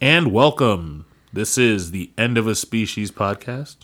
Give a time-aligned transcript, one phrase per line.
[0.00, 1.04] And welcome.
[1.32, 3.76] This is the End of a Species podcast.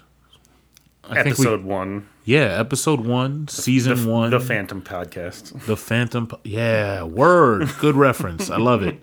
[1.04, 4.30] I think we- Episode one, yeah, episode one, season the, one.
[4.30, 5.64] the Phantom podcast.
[5.66, 6.28] The Phantom.
[6.42, 7.68] Yeah, word.
[7.78, 8.50] Good reference.
[8.50, 9.00] I love it.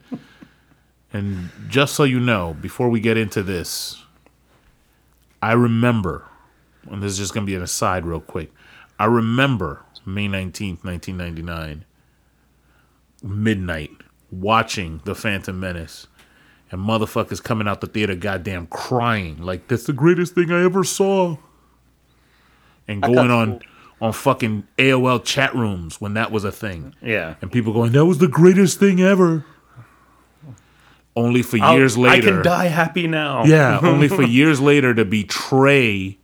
[1.14, 4.04] And just so you know, before we get into this,
[5.42, 6.26] I remember,
[6.90, 8.52] and this is just going to be an aside real quick.
[9.00, 11.86] I remember May 19th, 1999,
[13.22, 13.92] midnight,
[14.32, 16.08] watching The Phantom Menace.
[16.74, 19.38] And motherfuckers coming out the theater, goddamn crying.
[19.38, 21.38] Like, that's the greatest thing I ever saw.
[22.88, 23.60] And going on
[24.02, 26.96] on fucking AOL chat rooms when that was a thing.
[27.00, 27.36] Yeah.
[27.44, 29.46] And people going, that was the greatest thing ever.
[31.16, 32.28] Only for I'll- years later.
[32.28, 33.46] I can die happy now.
[33.46, 36.18] Yeah, only for years later to betray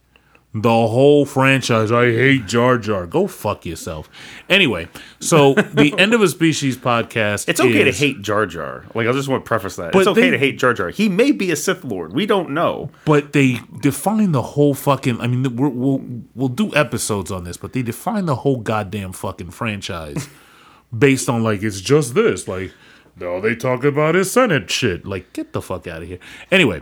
[0.52, 1.92] the whole franchise.
[1.92, 3.06] I hate Jar Jar.
[3.06, 4.10] Go fuck yourself.
[4.50, 4.88] Anyway,
[5.20, 7.48] so the End of a Species podcast.
[7.48, 8.86] It's okay is- to hate Jar Jar.
[8.96, 9.94] Like I just want to preface that.
[9.96, 10.90] It's okay they- to hate Jar Jar.
[10.90, 12.14] He may be a Sith Lord.
[12.14, 12.90] We don't know.
[13.06, 15.22] but they define the whole fucking.
[15.22, 16.02] I mean, we're, we'll
[16.34, 20.28] we'll do episodes on this, but they define the whole goddamn fucking franchise
[20.98, 22.48] based on like it's just this.
[22.48, 22.74] Like,
[23.20, 25.06] no, they talk about his Senate shit.
[25.06, 26.20] Like, get the fuck out of here.
[26.52, 26.82] Anyway,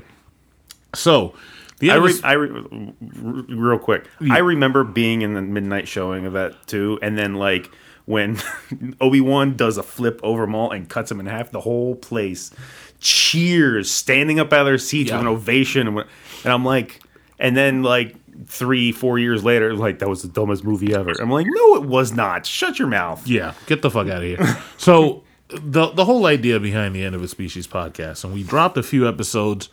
[0.95, 1.33] so
[1.79, 4.07] the I, re- I re- real quick.
[4.31, 7.69] I remember being in the midnight showing of that too, and then like
[8.05, 8.37] when
[9.01, 12.51] Obi Wan does a flip over Maul and cuts him in half, the whole place
[12.99, 15.17] cheers, standing up out of their seats Yeah.
[15.17, 17.01] with an ovation, and, and I'm like,
[17.39, 18.15] and then like
[18.47, 21.11] three, four years later, like that was the dumbest movie ever.
[21.19, 22.45] I'm like, no, it was not.
[22.45, 23.27] Shut your mouth.
[23.27, 24.57] Yeah, get the fuck out of here.
[24.77, 28.77] so the the whole idea behind the End of a Species podcast, and we dropped
[28.77, 29.69] a few episodes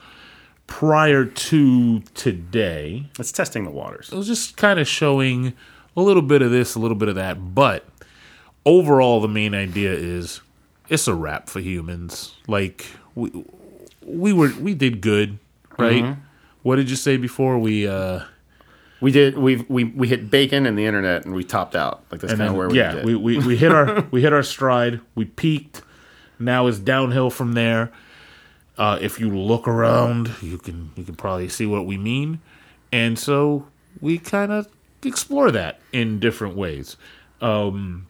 [0.66, 3.06] prior to today.
[3.18, 4.10] It's testing the waters.
[4.12, 5.54] It was just kind of showing
[5.96, 7.86] a little bit of this, a little bit of that, but
[8.64, 10.40] overall, the main idea is
[10.88, 12.34] it's a wrap for humans.
[12.46, 13.44] Like we
[14.04, 15.38] we were we did good,
[15.78, 16.16] right?
[16.62, 17.86] What did you say before we?
[17.86, 18.20] uh
[19.00, 19.36] We did.
[19.38, 22.04] We we we hit bacon and the internet, and we topped out.
[22.10, 23.04] Like that's kind of where we yeah, did.
[23.04, 25.00] we, we we hit our we hit our stride.
[25.14, 25.82] We peaked.
[26.38, 27.92] Now it's downhill from there.
[28.76, 32.40] Uh, if you look around, you can you can probably see what we mean,
[32.90, 33.68] and so
[34.00, 34.68] we kind of
[35.04, 36.96] explore that in different ways.
[37.40, 38.08] Um,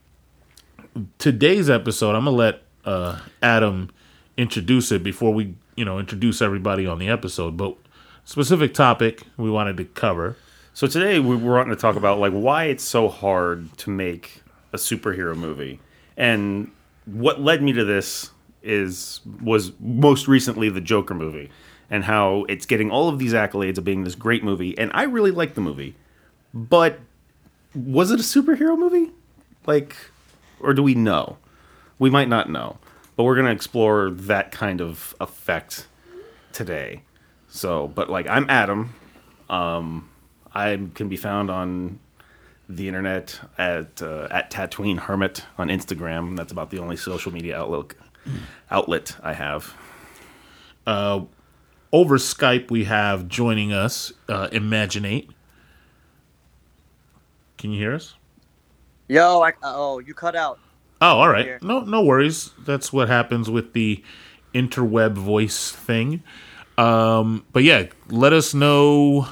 [1.19, 3.91] today's episode, I'm gonna let uh, Adam
[4.37, 7.77] introduce it before we you know introduce everybody on the episode, but
[8.25, 10.37] specific topic we wanted to cover.
[10.73, 14.43] So today we we're wanting to talk about like why it's so hard to make
[14.73, 15.81] a superhero movie,
[16.17, 16.71] and
[17.05, 18.31] what led me to this
[18.65, 21.51] is was most recently the Joker movie,
[21.91, 25.05] and how it's getting all of these accolades of being this great movie, and I
[25.05, 25.95] really like the movie,
[26.53, 26.99] but
[27.75, 29.13] was it a superhero movie?
[29.67, 29.97] Like,
[30.61, 31.39] or do we know?
[31.99, 32.79] We might not know,
[33.17, 35.87] but we're gonna explore that kind of effect
[36.53, 37.03] today.
[37.49, 38.95] So, but like I'm Adam.
[40.55, 41.99] I can be found on
[42.69, 46.37] the internet at uh, at Tatooine Hermit on Instagram.
[46.37, 47.95] That's about the only social media outlet
[48.71, 49.75] outlet I have.
[50.87, 55.31] over Skype, we have joining us uh, Imaginate.
[57.59, 58.15] Can you hear us?
[59.09, 60.59] Yo, I, oh, you cut out.
[61.01, 61.63] Oh, all right.
[61.63, 62.51] No, no worries.
[62.65, 64.03] That's what happens with the
[64.55, 66.23] interweb voice thing.
[66.79, 69.29] Um, but yeah, let us know.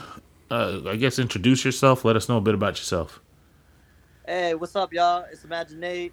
[0.51, 2.05] Uh, I guess introduce yourself.
[2.05, 3.21] Let us know a bit about yourself.
[4.27, 5.25] Hey, what's up, y'all?
[5.33, 6.13] It's Imaginate.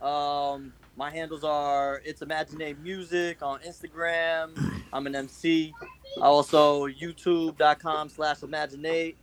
[0.00, 4.82] Um, my handles are it's Imaginate Music on Instagram.
[4.92, 5.72] I'm an MC.
[6.20, 9.16] Also, YouTube.com slash Imaginate.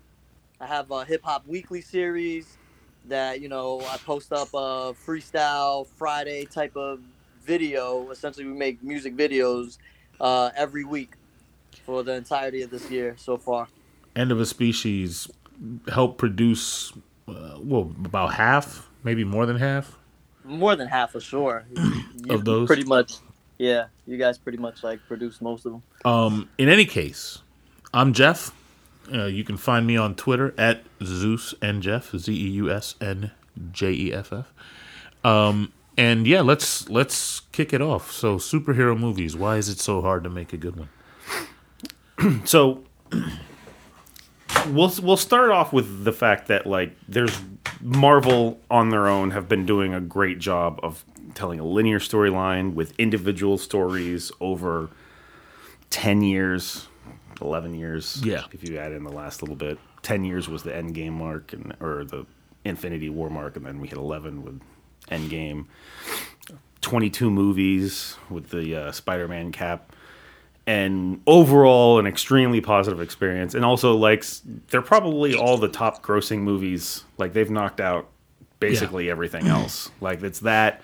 [0.59, 2.57] I have a hip hop weekly series
[3.07, 7.01] that you know I post up a freestyle Friday type of
[7.43, 8.09] video.
[8.09, 9.77] Essentially, we make music videos
[10.19, 11.13] uh, every week
[11.85, 13.67] for the entirety of this year so far.
[14.15, 15.29] End of a Species
[15.91, 16.93] help produce,
[17.27, 19.98] uh, well, about half, maybe more than half.
[20.49, 21.65] More than half for sure.
[22.25, 22.67] You Of those?
[22.67, 23.13] pretty much.
[23.57, 25.83] Yeah, you guys pretty much like produce most of them.
[26.03, 27.39] Um, in any case,
[27.93, 28.51] I'm Jeff.
[29.11, 32.95] Uh, you can find me on Twitter at Zeus and Jeff Z E U S
[32.99, 33.31] N
[33.71, 34.53] J E F F.
[35.23, 38.11] Um, and yeah, let's let's kick it off.
[38.11, 39.35] So, superhero movies.
[39.35, 40.89] Why is it so hard to make a good one?
[42.45, 42.83] So
[44.67, 47.37] we'll we'll start off with the fact that like there's
[47.81, 51.03] Marvel on their own have been doing a great job of
[51.33, 54.89] telling a linear storyline with individual stories over
[55.89, 56.87] 10 years
[57.41, 58.43] 11 years Yeah.
[58.51, 59.77] if you add in the last little bit.
[60.01, 62.25] 10 years was the Endgame mark and or the
[62.65, 64.59] infinity war mark and then we hit 11 with
[65.09, 65.65] Endgame
[66.81, 69.93] 22 movies with the uh, spider-man cap
[70.69, 73.55] and overall an extremely positive experience.
[73.55, 74.23] And also, like,
[74.69, 77.05] they're probably all the top grossing movies.
[77.17, 78.07] Like, they've knocked out
[78.59, 79.89] basically everything else.
[79.99, 80.81] Like, it's that,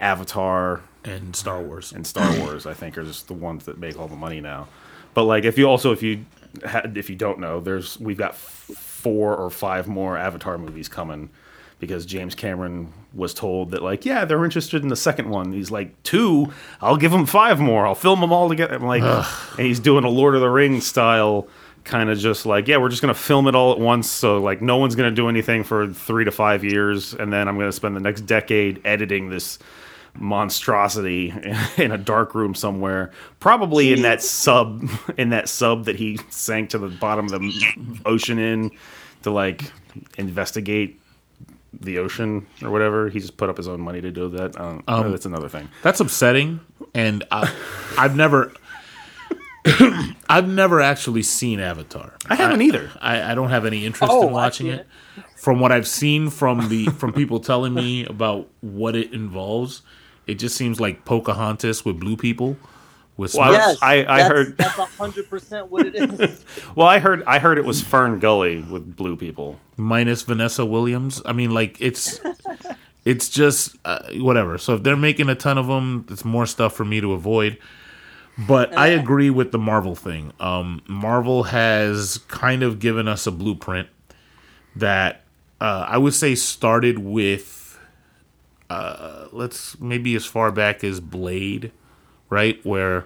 [0.00, 1.92] Avatar, and Star Wars.
[1.92, 4.66] and Star Wars, I think, are just the ones that make all the money now.
[5.12, 6.24] But like, if you also if you
[6.94, 11.28] if you don't know, there's we've got f- four or five more Avatar movies coming
[11.78, 15.52] because James Cameron was told that like, yeah, they're interested in the second one.
[15.52, 17.86] He's like, two, I'll give them five more.
[17.86, 18.74] I'll film them all together.
[18.74, 21.48] I'm like, and he's doing a Lord of the Rings style.
[21.84, 24.10] Kind of just like, yeah, we're just gonna film it all at once.
[24.10, 27.56] So like, no one's gonna do anything for three to five years, and then I'm
[27.58, 29.58] gonna spend the next decade editing this
[30.14, 31.32] monstrosity
[31.76, 34.82] in a dark room somewhere probably in that sub
[35.16, 38.70] in that sub that he sank to the bottom of the ocean in
[39.22, 39.70] to like
[40.16, 41.00] investigate
[41.80, 44.82] the ocean or whatever he just put up his own money to do that um,
[45.12, 46.60] that's another thing That's upsetting,
[46.94, 47.52] and I,
[47.96, 48.52] I've never,
[50.28, 52.14] I've never actually seen Avatar.
[52.28, 54.86] i haven't either I, I don't have any interest Oh, in watching I've it.
[55.36, 59.82] From what I've seen from the from people telling me about what it involves,
[60.26, 62.56] it just seems like Pocahontas with blue people.
[63.18, 63.58] With Well, I- Smurfs.
[63.58, 66.44] Yes, I- I that's, heard- that's hundred percent what it is.
[66.74, 71.20] well i heard i heard it was FernGully with blue people minus Vanessa Williams.
[71.26, 72.20] I mean, like it's
[73.04, 74.56] it's just uh, whatever.
[74.58, 77.58] So if they're making a ton of them, it's more stuff for me to avoid.
[78.46, 80.32] But I agree with the Marvel thing.
[80.40, 83.88] Um, Marvel has kind of given us a blueprint
[84.76, 85.22] that
[85.60, 87.78] uh, I would say started with
[88.70, 91.72] uh, let's maybe as far back as Blade,
[92.30, 92.58] right?
[92.64, 93.04] Where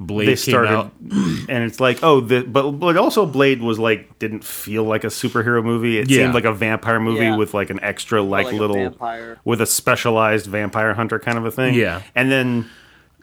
[0.00, 0.92] Blade they came started out.
[1.48, 5.08] and it's like oh the, but but also blade was like didn't feel like a
[5.08, 6.22] superhero movie it Yeah.
[6.22, 7.36] seemed like a vampire movie Yeah.
[7.36, 9.38] with like an extra like, like little vampire.
[9.44, 12.02] with a specialized vampire hunter kind of a thing Yeah.
[12.16, 12.68] and then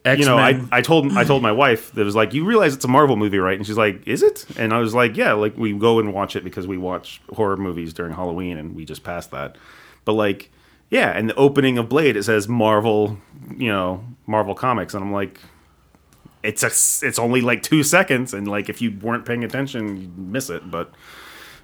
[0.05, 0.19] X-Men.
[0.19, 2.85] you know I, I told i told my wife that was like you realize it's
[2.85, 5.57] a marvel movie right and she's like is it and i was like yeah like
[5.57, 9.03] we go and watch it because we watch horror movies during halloween and we just
[9.03, 9.57] passed that
[10.05, 10.49] but like
[10.89, 13.17] yeah and the opening of blade it says marvel
[13.57, 15.39] you know marvel comics and i'm like
[16.43, 16.67] it's a
[17.05, 20.69] it's only like two seconds and like if you weren't paying attention you'd miss it
[20.71, 20.91] but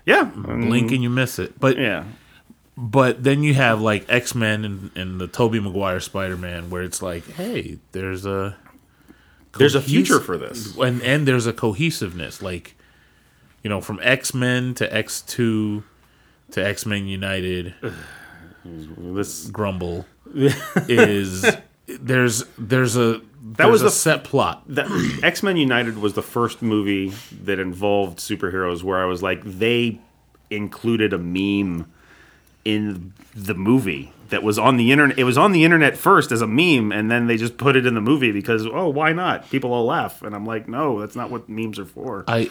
[0.06, 0.32] yeah.
[0.32, 1.60] And- blink and you miss it.
[1.60, 2.06] But yeah.
[2.78, 6.84] But then you have like X Men and, and the Tobey Maguire Spider Man, where
[6.84, 8.58] it's like, hey, there's a
[9.58, 10.78] there's a future for this.
[10.78, 12.76] and and there's a cohesiveness, like
[13.64, 15.86] you know, from X Men to X Two
[16.52, 17.74] to X Men United,
[18.66, 21.46] this Grumble is
[21.88, 23.22] there's there's a
[23.58, 24.64] that was was a the- set plot.
[24.68, 27.14] the X Men United was the first movie
[27.44, 30.00] that involved superheroes where I was like, they
[30.50, 31.92] included a meme
[32.64, 35.20] in the movie that was on the internet.
[35.20, 37.86] It was on the internet first as a meme, and then they just put it
[37.86, 39.50] in the movie because oh, why not?
[39.52, 42.24] People will laugh, and I'm like, no, that's not what memes are for.
[42.28, 42.50] I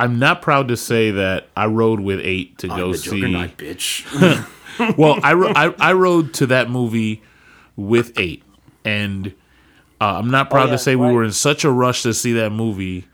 [0.00, 3.20] I'm not proud to say that I rode with eight to go the see.
[3.20, 4.44] Juggernaut, bitch.
[4.98, 7.22] well, I, ro- I I rode to that movie
[7.76, 8.42] with eight,
[8.84, 9.28] and
[10.00, 12.32] uh, I'm not proud yeah, to say we were in such a rush to see
[12.34, 13.06] that movie.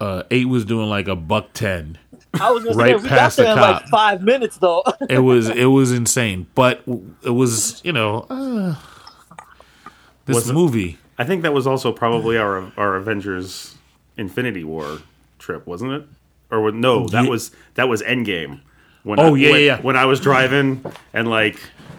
[0.00, 1.98] Uh, eight was doing like a buck ten.
[2.38, 3.88] I was gonna Right say we past got the there in like cop.
[3.88, 4.82] five minutes though.
[5.08, 6.82] It was it was insane, but
[7.22, 8.74] it was you know uh,
[10.26, 10.98] this Was it- movie.
[11.18, 13.76] I think that was also probably our our Avengers
[14.18, 14.98] Infinity War
[15.38, 16.04] trip, wasn't it?
[16.50, 18.60] Or no, that Ye- was that was Endgame.
[19.06, 19.80] When Oh, I, yeah, when, yeah, yeah.
[19.82, 20.84] When I was driving
[21.14, 21.58] and like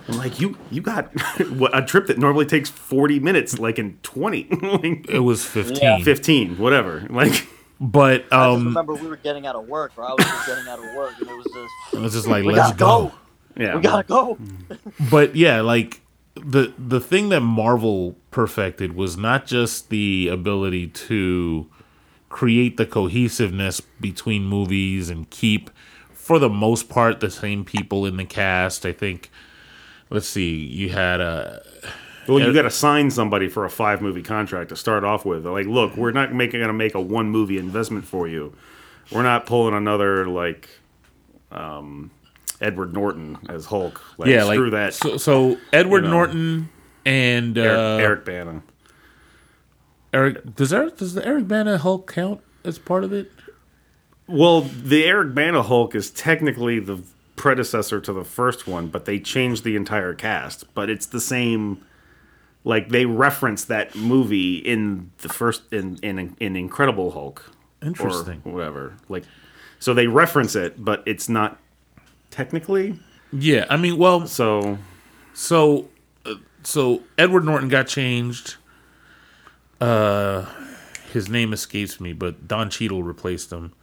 [0.10, 1.10] I'm like you you got
[1.74, 6.04] a trip that normally takes 40 minutes like in 20 like, It was fifteen, Yeah.
[6.04, 7.08] 15 whatever.
[7.10, 7.48] Like
[7.80, 10.48] but I just um, remember we were getting out of work, or I was just
[10.48, 12.78] getting out of work, and it was just it was just like we let's gotta
[12.80, 13.08] go.
[13.56, 13.64] go.
[13.64, 13.76] yeah.
[13.76, 14.38] We gotta go.
[15.12, 16.02] but yeah, like
[16.36, 21.68] the the thing that Marvel perfected was not just the ability to
[22.30, 25.70] create the cohesiveness between movies and keep
[26.28, 28.86] for the most part the same people in the cast.
[28.86, 29.32] I think
[30.10, 31.64] let's see, you had a.
[32.28, 35.44] Well, you got to sign somebody for a five movie contract to start off with.
[35.44, 38.54] They're like, look, we're not making going to make a one movie investment for you.
[39.10, 40.68] We're not pulling another like
[41.50, 42.12] um,
[42.60, 44.04] Edward Norton as Hulk.
[44.18, 44.94] Like, yeah, screw like that.
[44.96, 46.18] So, so Edward you know.
[46.18, 46.70] Norton
[47.06, 47.62] and uh,
[48.02, 48.62] Eric, Eric,
[50.12, 53.32] Eric does Eric does the Eric Bana Hulk count as part of it?
[54.28, 57.02] Well, the Eric Bana Hulk is technically the
[57.38, 60.74] predecessor to the first one, but they changed the entire cast.
[60.74, 61.84] But it's the same.
[62.64, 67.52] Like they reference that movie in the first in in, in Incredible Hulk.
[67.82, 68.42] Interesting.
[68.44, 68.98] Whatever.
[69.08, 69.24] Like,
[69.80, 71.60] so they reference it, but it's not
[72.32, 73.00] technically.
[73.32, 74.80] Yeah, I mean, well, So
[75.34, 75.90] So,
[76.26, 78.56] uh, so Edward Norton got changed.
[79.80, 80.46] Uh,
[81.14, 83.74] his name escapes me, but Don Cheadle replaced him.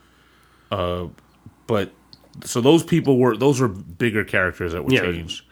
[0.71, 1.07] Uh,
[1.67, 1.93] but
[2.43, 5.01] so those people were those were bigger characters that were Yeah.
[5.03, 5.45] changed.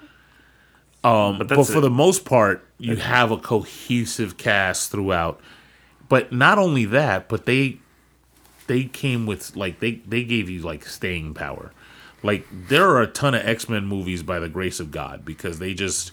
[1.05, 1.81] Um, But but, for it.
[1.81, 5.41] the most part, you have a cohesive cast throughout.
[6.09, 7.79] But not only that, but they
[8.67, 11.73] they came with like they they gave you like staying power.
[12.23, 15.59] Like there are a ton of X Men movies by the grace of God because
[15.59, 16.13] they just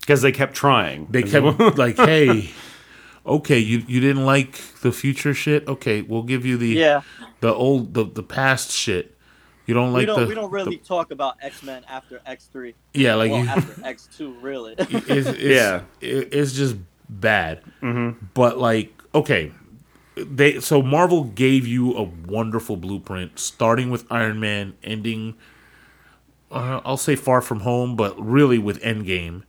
[0.00, 1.06] because they kept trying.
[1.10, 2.50] they kept like, hey,
[3.26, 5.66] okay, you you didn't like the future shit.
[5.68, 7.02] Okay, we'll give you the Yeah,
[7.40, 9.16] the old the the past shit.
[9.66, 12.20] You don't like we don't the we don't really the- talk about X Men after
[12.26, 12.74] X three.
[12.94, 14.74] yeah like well, you, after X two, really.
[14.78, 15.82] it's, it's, Yeah.
[16.00, 16.76] it- it's just
[17.08, 17.62] bad.
[18.34, 19.52] But like, okay,
[20.16, 25.36] they so Marvel gave you a wonderful blueprint, starting with Iron Man, ending.
[26.50, 29.44] Uh, I'll say Far From Home, but really with Endgame,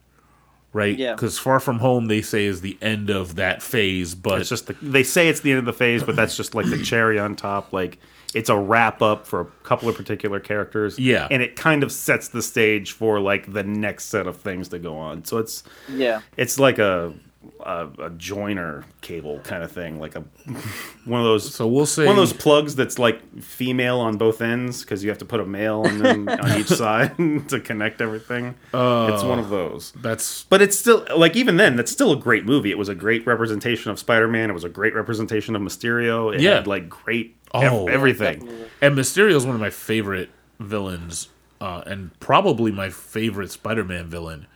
[0.74, 0.98] right?
[0.98, 1.14] Yeah.
[1.14, 4.68] Because Far From Home, they say is the end of that phase, but It's just
[4.68, 7.20] the, they say it's the end of the phase, but that's just like the cherry
[7.20, 7.72] on top.
[7.72, 8.00] Like
[8.34, 10.98] it's a wrap up for a couple of particular characters.
[10.98, 11.28] Yeah.
[11.30, 14.80] and it kind of sets the stage for like the next set of things to
[14.80, 15.24] go on.
[15.26, 17.14] So it's yeah, it's like a
[17.62, 20.20] a, a joiner cable kind of thing, like a
[21.06, 21.54] one of those.
[21.54, 25.10] so we'll say one of those plugs that's like female on both ends because you
[25.10, 27.16] have to put a male on, them, on each side
[27.50, 28.56] to connect everything.
[28.74, 29.92] it's one of those.
[29.94, 32.72] that's But it's still like even then, that's still a great movie.
[32.72, 34.50] It was a great representation of Spider-Man.
[34.50, 36.34] It was a great representation of Mysterio.
[36.34, 36.56] It Yeah.
[36.56, 37.88] had like great ev- Oh.
[37.88, 38.40] everything.
[38.40, 38.68] definitely.
[38.82, 41.30] And Mysterio is one of my favorite villains,
[41.62, 44.48] uh, and probably my favorite Spider-Man villain.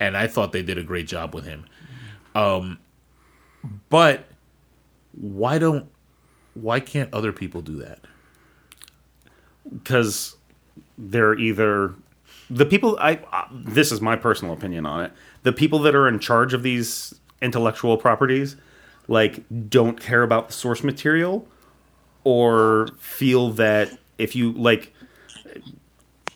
[0.00, 1.64] And I thought they did a great job with him.
[2.34, 2.78] Um,
[3.88, 4.26] but
[5.12, 5.86] why don't
[6.54, 8.00] why can't other people do that?
[9.72, 10.36] because
[10.98, 11.94] they're either
[12.50, 15.12] the people I this is my personal opinion on it.
[15.42, 18.56] The people that are in charge of these intellectual properties
[19.08, 21.46] like don't care about the source material
[22.22, 24.92] or feel that if you like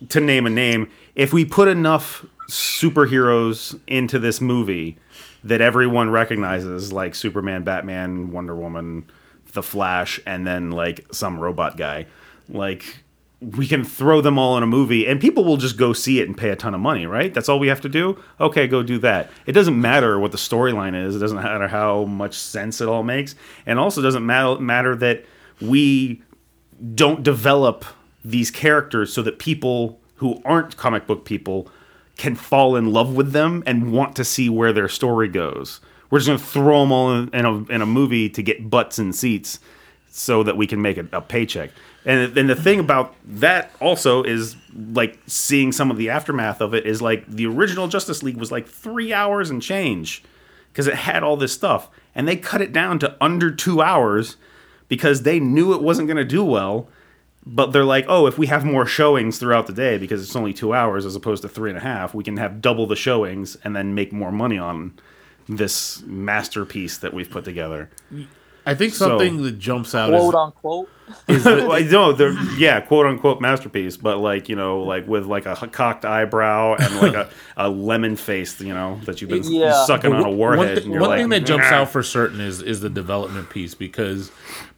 [0.08, 4.96] to name a name, if we put enough superheroes into this movie
[5.44, 9.08] that everyone recognizes, like Superman, Batman, Wonder Woman,
[9.52, 12.06] The Flash, and then like some robot guy,
[12.48, 13.04] like
[13.40, 16.26] we can throw them all in a movie and people will just go see it
[16.26, 17.32] and pay a ton of money, right?
[17.32, 18.20] That's all we have to do.
[18.40, 19.30] Okay, go do that.
[19.46, 21.14] It doesn't matter what the storyline is.
[21.14, 25.24] It doesn't matter how much sense it all makes, and also doesn't matter that
[25.60, 26.22] we
[26.94, 27.84] don't develop
[28.24, 31.70] these characters so that people who aren't comic book people
[32.18, 35.80] can fall in love with them and want to see where their story goes.
[36.10, 38.98] We're just going to throw them all in, a, in a movie to get butts
[38.98, 39.60] and seats
[40.10, 41.70] so that we can make a, a paycheck.
[42.04, 46.86] And the thing about that also is like seeing some of the aftermath of it
[46.86, 50.22] is like the original Justice League was like three hours and change
[50.72, 51.88] because it had all this stuff.
[52.14, 54.36] And they cut it down to under two hours
[54.88, 56.88] because they knew it wasn't going to do well.
[57.50, 60.52] But they're like, oh, if we have more showings throughout the day because it's only
[60.52, 63.56] two hours as opposed to three and a half, we can have double the showings
[63.64, 64.92] and then make more money on
[65.48, 67.88] this masterpiece that we've put together.
[68.68, 70.88] I think So- something that jumps out quote is, unquote.
[71.28, 75.24] is that- well, no, they're yeah, quote unquote masterpiece, but like you know, like with
[75.26, 79.42] like a cocked eyebrow and like a, a lemon face, you know, that you've been
[79.44, 79.84] Yeah.
[79.86, 80.58] sucking on a One- warhead.
[80.58, 82.90] One, thi- and you're one like, thing that jumps out for certain is is the
[82.90, 84.30] development piece because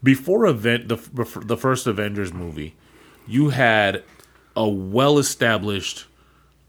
[0.02, 0.97] before event the
[1.44, 2.76] the first Avengers movie,
[3.26, 4.02] you had
[4.56, 6.06] a well established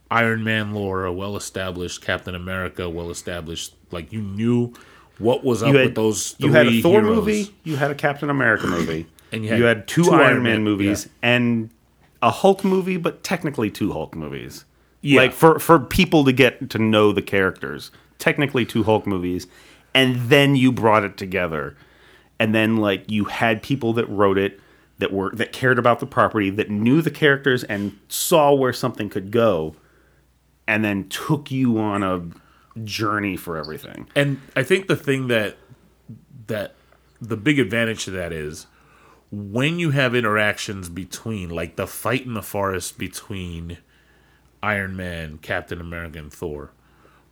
[0.09, 4.73] Iron Man lore, a well established Captain America, well established like you knew
[5.21, 6.35] what was up had, with those.
[6.39, 7.15] you had a Thor heroes.
[7.15, 10.21] movie, you had a Captain America movie, And you you had, had two, two Iron,
[10.21, 11.69] Iron Man, Man- movies and
[12.21, 14.65] a Hulk movie, but technically two Hulk movies.
[15.01, 15.21] Yeah.
[15.21, 19.47] Like for for people to get to know the characters, technically two Hulk movies,
[19.93, 21.75] and then you brought it together,
[22.39, 24.59] and then like you had people that wrote it
[24.99, 29.09] that were that cared about the property, that knew the characters and saw where something
[29.09, 29.75] could go,
[30.67, 32.21] and then took you on a
[32.83, 34.07] journey for everything.
[34.15, 35.57] And I think the thing that
[36.47, 36.75] that
[37.21, 38.67] the big advantage to that is
[39.31, 43.77] when you have interactions between like the fight in the forest between
[44.63, 46.71] Iron Man, Captain America, and Thor,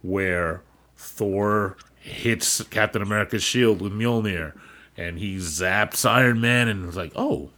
[0.02, 0.62] where
[0.96, 4.58] Thor hits Captain America's shield with Mjolnir
[4.98, 7.50] and he zaps Iron Man and it's like, oh,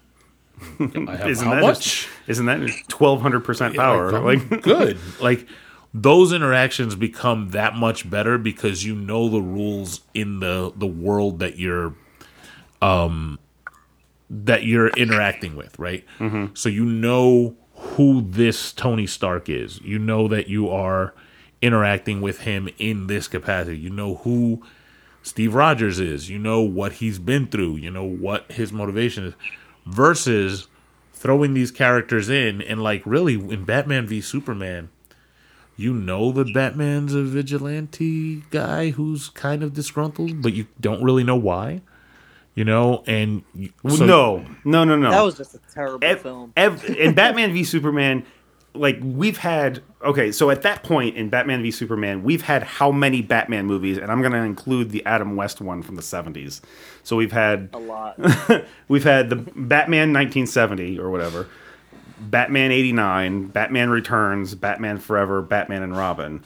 [0.79, 1.83] I have Isn't how that much?
[1.83, 4.11] just- isn't that twelve hundred percent power?
[4.19, 4.97] Like, Like, good.
[5.21, 5.47] Like
[5.93, 11.39] those interactions become that much better because you know the rules in the the world
[11.39, 11.93] that you're
[12.81, 13.37] um
[14.29, 16.05] that you're interacting with, right?
[16.53, 19.81] So you know who this Tony Stark is.
[19.81, 21.13] You know that you are
[21.61, 23.77] interacting with him in this capacity.
[23.77, 24.63] You know who
[25.23, 26.29] Steve Rogers is.
[26.29, 27.75] You know what he's been through.
[27.75, 29.33] You know what his motivation is.
[29.85, 30.67] Versus
[31.13, 34.89] throwing these characters in and like really in Batman v Superman,
[35.77, 41.23] you know that Batman's a vigilante guy who's kind of disgruntled, but you don't really
[41.23, 41.81] know why.
[42.53, 45.09] You know, and you, so- no, no, no, no.
[45.09, 46.53] That was just a terrible Ev- film.
[46.57, 48.25] ev- in Batman v Superman,
[48.73, 52.91] like we've had okay, so at that point in Batman v Superman, we've had how
[52.91, 56.59] many Batman movies, and I'm going to include the Adam West one from the 70s.
[57.03, 58.19] So we've had A lot.
[58.89, 61.47] we've had the Batman 1970 or whatever,
[62.21, 66.43] Batman 89, Batman Returns, Batman Forever, Batman and Robin,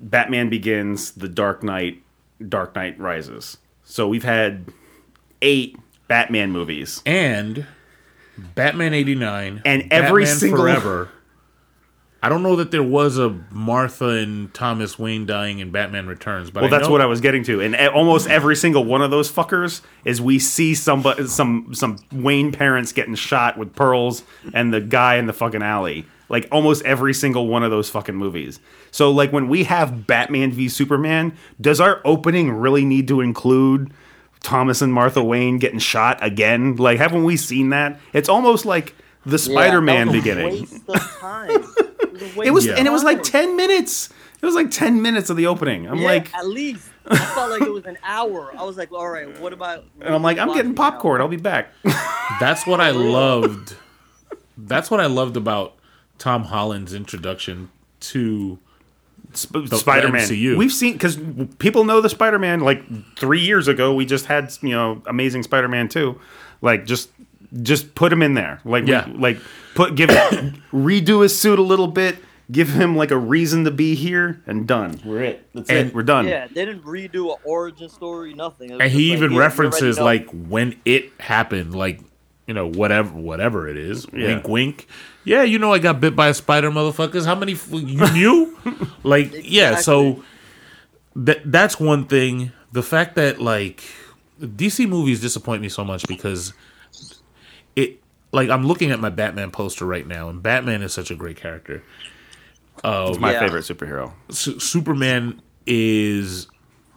[0.00, 2.02] Batman Begins, The Dark Knight,
[2.48, 3.58] Dark Knight Rises.
[3.84, 4.64] So we've had
[5.42, 5.76] eight
[6.08, 7.02] Batman movies.
[7.04, 7.66] and
[8.54, 11.08] Batman eighty nine And every Batman single- Forever.
[12.22, 16.50] I don't know that there was a Martha and Thomas Wayne dying in Batman Returns,
[16.50, 19.00] but Well, I that's know- what I was getting to, and almost every single one
[19.00, 24.22] of those fuckers is we see somebody, some some Wayne parents getting shot with pearls,
[24.52, 26.04] and the guy in the fucking alley.
[26.28, 28.60] Like almost every single one of those fucking movies.
[28.92, 33.90] So like when we have Batman v Superman, does our opening really need to include
[34.40, 36.76] Thomas and Martha Wayne getting shot again?
[36.76, 37.98] Like haven't we seen that?
[38.12, 38.94] It's almost like
[39.26, 40.60] the Spider-Man yeah, that was beginning.
[40.60, 41.50] Waste of time.
[41.50, 41.60] It
[42.36, 44.10] was, It was, of and it was like ten minutes.
[44.42, 45.86] It was like ten minutes of the opening.
[45.86, 48.50] I'm Yeah, like, at least I felt like it was an hour.
[48.56, 49.84] I was like, all right, what about?
[50.00, 51.20] and I'm like, I'm getting popcorn.
[51.20, 51.68] I'll be back.
[52.40, 53.74] That's what I loved.
[54.56, 55.74] That's what I loved about
[56.18, 58.58] Tom Holland's introduction to
[59.32, 60.22] Sp- the Spider-Man.
[60.22, 60.56] MCU.
[60.56, 61.18] We've seen because
[61.58, 62.60] people know the Spider-Man.
[62.60, 62.82] Like
[63.16, 66.18] three years ago, we just had you know Amazing Spider-Man two.
[66.62, 67.10] Like just
[67.62, 68.60] just put him in there.
[68.64, 69.06] Like we- Yeah.
[69.14, 69.38] like
[69.74, 70.08] put give
[70.72, 72.16] redo his suit a little bit.
[72.50, 75.00] Give him like a reason to be here, and done.
[75.04, 75.46] We're it.
[75.54, 75.94] That's And- it.
[75.94, 76.26] We're done.
[76.26, 78.72] Yeah, they didn't redo an origin story, nothing.
[78.72, 82.00] And he even here, you references already like when it happened, like
[82.48, 84.04] you know whatever whatever it is.
[84.12, 84.26] Yeah.
[84.26, 84.86] Wink, wink.
[85.24, 87.24] Yeah, you know I got bit by a spider, motherfuckers.
[87.24, 88.58] How many f- you knew?
[89.04, 90.24] like yeah, so
[91.14, 92.50] that that's one thing.
[92.72, 93.84] The fact that like
[94.40, 96.54] DC movies disappoint me so much because it
[98.32, 101.36] like I'm looking at my Batman poster right now, and Batman is such a great
[101.36, 101.82] character.
[102.82, 103.40] It's my Yeah.
[103.40, 104.12] favorite superhero.
[104.30, 106.48] Su- Superman is,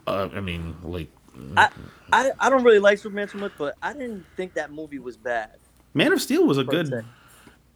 [0.08, 1.10] uh, I mean, like
[1.58, 1.70] I,
[2.14, 5.18] I I don't really like Superman too much, but I didn't think that movie was
[5.18, 5.52] bad.
[5.94, 7.02] Man of Steel was a good se.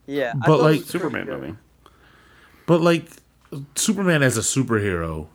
[0.06, 1.54] Yeah, But, thought like, Superman movie.
[2.66, 3.08] But like
[3.74, 5.26] Superman as a superhero,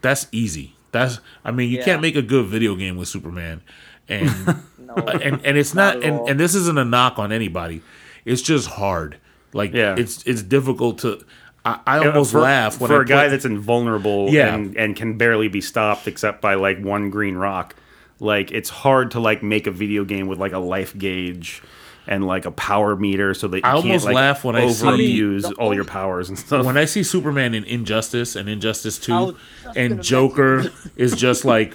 [0.00, 0.74] that's easy.
[0.92, 1.84] That's I mean, you Yeah.
[1.84, 3.62] can't make a good video game with Superman.
[4.08, 4.30] And
[4.78, 7.82] No, uh, and and it's Not not, and, and this isn't a knock on anybody.
[8.24, 9.18] It's just hard.
[9.52, 9.96] Like Yeah.
[9.98, 11.20] it's it's difficult to
[11.64, 14.54] I, I almost for, laugh when for I a guy that's invulnerable Yeah.
[14.54, 17.74] and, and can barely be stopped except by like one green rock.
[18.20, 21.62] Like it's hard to like make a video game with like a life gauge
[22.06, 24.68] and like a power meter so that you I can't almost like laugh when I
[24.68, 26.64] see- overuse I mean, all your powers and stuff.
[26.64, 29.36] when I see Superman in Injustice and Injustice I Two,
[29.74, 31.74] and Joker is just like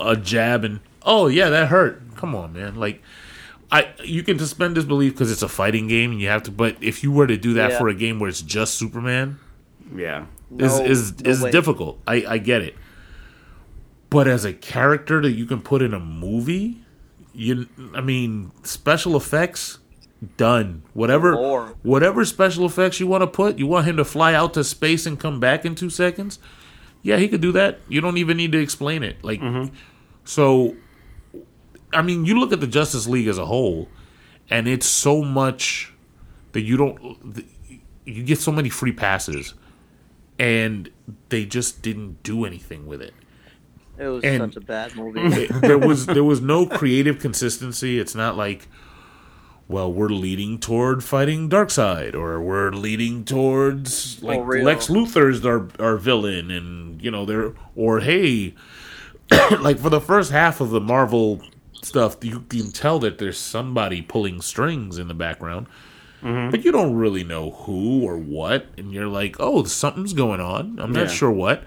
[0.00, 2.02] a jab and oh yeah that hurt.
[2.16, 2.74] Come on, man.
[2.76, 3.02] Like
[3.72, 6.50] I you can suspend disbelief because it's a fighting game and you have to.
[6.50, 7.78] But if you were to do that Yeah.
[7.78, 9.38] for a game where it's just Superman,
[9.94, 10.26] yeah.
[10.58, 11.50] is No- is no is way.
[11.50, 12.00] difficult.
[12.06, 12.76] I I get it.
[14.10, 16.78] But as a character that you can put in a movie,
[17.32, 19.78] you I mean special effects
[20.36, 20.82] done.
[20.92, 21.74] Whatever More.
[21.82, 25.06] whatever special effects you want to put, you want him to fly out to space
[25.06, 26.38] and come back in 2 seconds?
[27.02, 27.78] Yeah, he could do that.
[27.88, 29.16] You don't even need to explain it.
[29.22, 29.72] Like mm-hmm.
[30.24, 30.74] so
[31.92, 33.88] I mean, you look at the Justice League as a whole
[34.48, 35.92] and it's so much
[36.52, 37.44] that you don't
[38.04, 39.54] you get so many free passes
[40.38, 40.90] and
[41.28, 43.14] they just didn't do anything with it.
[43.98, 45.46] It was And- such a bad movie.
[45.60, 47.98] There was there was no creative consistency.
[47.98, 48.68] It's not like
[49.68, 54.64] well, we're leading toward fighting Darkseid or we're leading towards like real.
[54.64, 58.54] Lex Luthor's our our villain and you know they're or hey
[59.60, 61.40] like for the first half of the Marvel
[61.82, 65.66] stuff you can tell that there's somebody pulling strings in the background.
[66.22, 66.50] Mm-hmm.
[66.50, 70.78] But you don't really know who or what, and you're like, "Oh, something's going on.
[70.78, 71.04] I'm Yeah.
[71.04, 71.62] not sure what."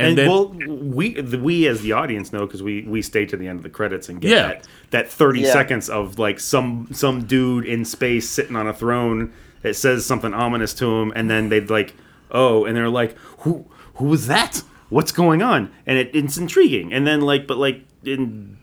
[0.00, 3.26] And, And, then, well, we the, we as the audience know because we we stay
[3.26, 4.46] to the end of the credits and get Yeah.
[4.48, 5.52] that that thirty Yeah.
[5.52, 10.32] seconds of like some some dude in space sitting on a throne that says something
[10.32, 11.94] ominous to him, and then they'd like,
[12.30, 14.62] oh, and they're like, who who was that?
[14.88, 15.70] What's going on?
[15.86, 16.92] And it, it's intriguing.
[16.94, 18.56] And then like, but like in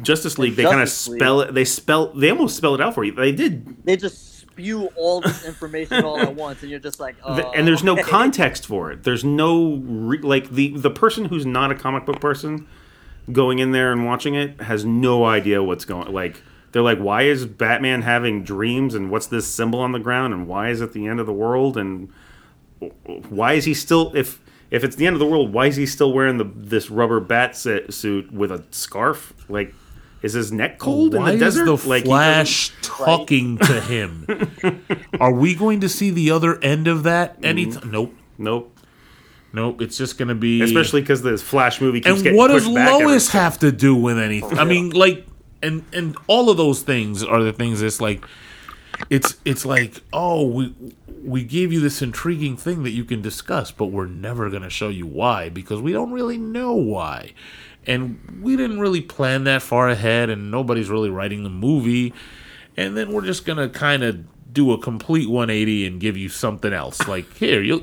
[0.00, 1.54] Justice League, they kind of Justice League- spell it.
[1.54, 3.12] They spell they almost spell it out for you.
[3.12, 7.16] They did they just spew all this information all at once, and you're just like,
[7.24, 9.02] uh, and there's no context for it.
[9.02, 12.66] There's no re- like the the person who's not a comic book person
[13.30, 16.12] going in there and watching it has no idea what's going.
[16.12, 20.32] Like they're like, why is Batman having dreams and what's this symbol on the ground
[20.32, 22.10] and why is it the end of the world and
[23.28, 25.86] why is he still if if it's the end of the world why is he
[25.86, 29.72] still wearing the this rubber bat set, suit with a scarf like
[30.22, 34.26] is his neck cold Why in the is desert the like Flash talking to him?
[35.20, 37.46] Are we going to see the other end of that mm.
[37.46, 37.90] anytime?
[37.90, 38.14] Nope.
[38.38, 38.72] nope
[39.52, 39.82] Nope.
[39.82, 42.74] It's just going to be especially because this Flash movie keeps and what does pushed
[42.74, 44.58] back every- Lois have to do with anything?
[44.58, 45.26] I mean, like,
[45.62, 48.24] and and all of those things are the things that's like,
[49.10, 50.74] it's it's like, oh, we
[51.22, 54.70] we gave you this intriguing thing that you can discuss, but we're never going to
[54.70, 57.32] show you why because we don't really know why,
[57.86, 62.12] and we didn't really plan that far ahead, and nobody's really writing the movie,
[62.76, 66.74] and then we're just gonna kind of do a complete 180 and give you something
[66.74, 67.00] else.
[67.08, 67.82] Like here, you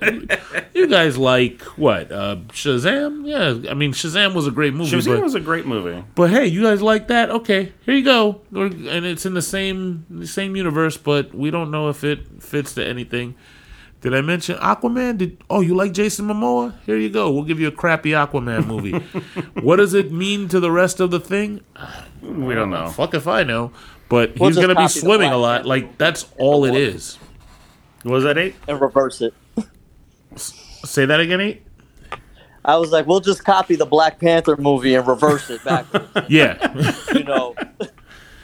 [0.73, 2.11] you guys like what?
[2.11, 3.25] Uh, Shazam?
[3.27, 6.29] Yeah, I mean Shazam was a great movie, Shazam but, was a great movie but
[6.29, 7.29] hey, you guys like that?
[7.31, 8.41] Okay, here you go.
[8.51, 12.41] We're- And it's in the same the same universe, but we don't know if it
[12.43, 13.35] fits to anything.
[14.01, 15.17] Did I mention Aquaman?
[15.17, 16.73] Did oh you like Jason Momoa?
[16.85, 17.31] Here you go.
[17.31, 18.91] We'll give you a crappy Aquaman movie.
[19.61, 21.61] what does it mean to the rest of the thing?
[22.21, 23.71] we don't know Fuck if I know.
[24.07, 25.57] But We'll he's gonna be swimming a lot.
[25.59, 27.17] Panther Like that's all it is.
[28.03, 28.13] water.
[28.15, 29.33] was that eight and reverse it.
[30.35, 31.63] Say that again, eight.
[32.63, 36.07] I was like, we'll just copy the Black Panther movie and reverse it backwards.
[36.29, 37.55] Yeah, you know,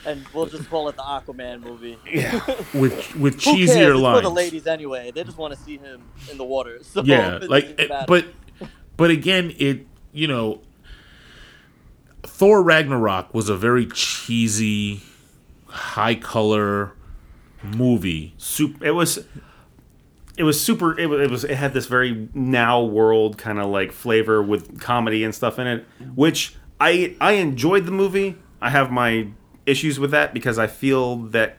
[0.05, 1.97] and we'll just call it the Aquaman movie.
[2.11, 2.39] Yeah,
[2.73, 3.69] with with Who cares?
[3.69, 4.17] cheesier It's lines.
[4.19, 5.11] for the ladies anyway.
[5.11, 6.79] They just want to see him in the water.
[6.83, 8.25] So yeah, like, it- but
[8.97, 10.61] but again, it you know,
[12.23, 15.01] Thor Ragnarok was a very cheesy,
[15.67, 16.93] high color
[17.63, 18.33] movie.
[18.37, 19.25] super it was
[20.37, 23.67] it was super it was, it was it had this very now world kind of
[23.67, 28.69] like flavor with comedy and stuff in it which i i enjoyed the movie i
[28.69, 29.27] have my
[29.65, 31.57] issues with that because i feel that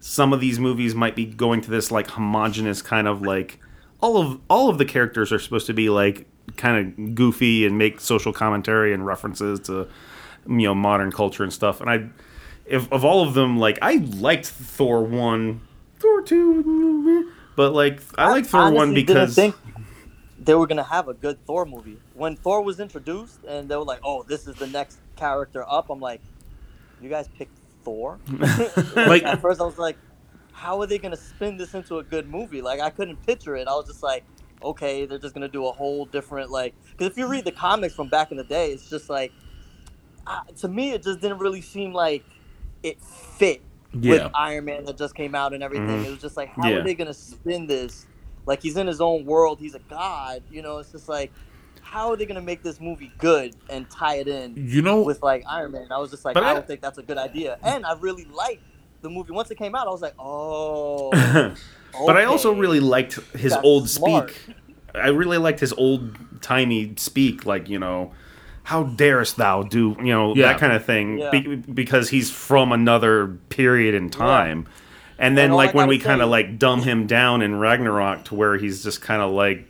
[0.00, 3.58] some of these movies might be going to this like homogenous kind of like
[4.00, 7.78] all of all of the characters are supposed to be like kind of goofy and
[7.78, 9.88] make social commentary and references to
[10.46, 12.06] you know modern culture and stuff and i
[12.66, 15.60] if of all of them like i liked thor 1
[16.00, 19.38] thor 2 but like i like thor 1 because
[20.44, 23.84] they were gonna have a good Thor movie when Thor was introduced, and they were
[23.84, 26.20] like, "Oh, this is the next character up." I'm like,
[27.00, 28.18] "You guys picked Thor?"
[28.96, 29.96] Like- at first, I was like,
[30.52, 33.68] "How are they gonna spin this into a good movie?" Like I couldn't picture it.
[33.68, 34.24] I was just like,
[34.62, 37.94] "Okay, they're just gonna do a whole different like." Because if you read the comics
[37.94, 39.32] from back in the day, it's just like,
[40.26, 42.24] uh, to me, it just didn't really seem like
[42.82, 44.10] it fit Yeah.
[44.24, 45.86] with Iron Man that just came out and everything.
[46.02, 46.06] Mhm.
[46.06, 46.76] It was just like, how Yeah.
[46.76, 48.06] are they gonna spin this?
[48.46, 49.58] Like he's in his own world.
[49.58, 50.42] He's a god.
[50.50, 51.32] You know, it's just like,
[51.94, 55.22] how are they gonna make this movie good and tie it in You know, with
[55.22, 55.86] like Iron Man?
[55.92, 57.56] I was just like, I I- don't think that's a good idea.
[57.62, 58.62] And I really liked
[59.02, 59.86] the movie once it came out.
[59.86, 61.10] I was like, oh.
[62.06, 64.30] but i also really liked his That's old smart.
[64.32, 64.56] speak
[64.96, 68.10] i really liked his old timey speak like you know
[68.64, 70.48] how darest thou do you know Yeah.
[70.48, 71.30] that kind of thing Yeah.
[71.30, 74.66] be, because he's from another period in time
[75.20, 78.34] and then And like when we kind of like dumb him down in ragnarok to
[78.34, 79.68] where he's just kind of like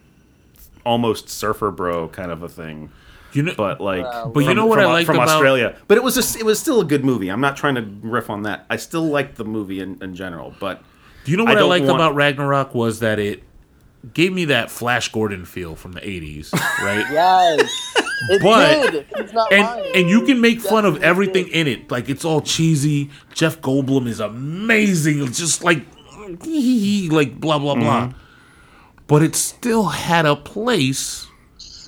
[0.84, 2.90] almost surfer bro kind of a thing
[3.32, 5.28] you know, but like uh, Well, But you know what from, I liked from about-
[5.28, 7.82] australia but it was just, it was still a good movie i'm not trying to
[8.06, 10.82] riff on that i still liked the movie in, in general but
[11.24, 13.42] Do you know what I, don't liked want- about Ragnarok was that it
[14.12, 17.06] gave me that Flash Gordon feel from the '80s, right?
[17.10, 17.94] Yes,
[18.28, 19.06] it But- did.
[19.16, 19.92] He's not and lying.
[19.96, 21.54] and you can make fun of everything did.
[21.54, 21.90] in it.
[21.90, 23.08] Like it's all cheesy.
[23.32, 25.22] Jeff Goldblum is amazing.
[25.26, 25.86] It's just like
[26.46, 28.08] like blah blah blah.
[28.08, 28.18] Mm-hmm.
[29.06, 31.26] But it still had a place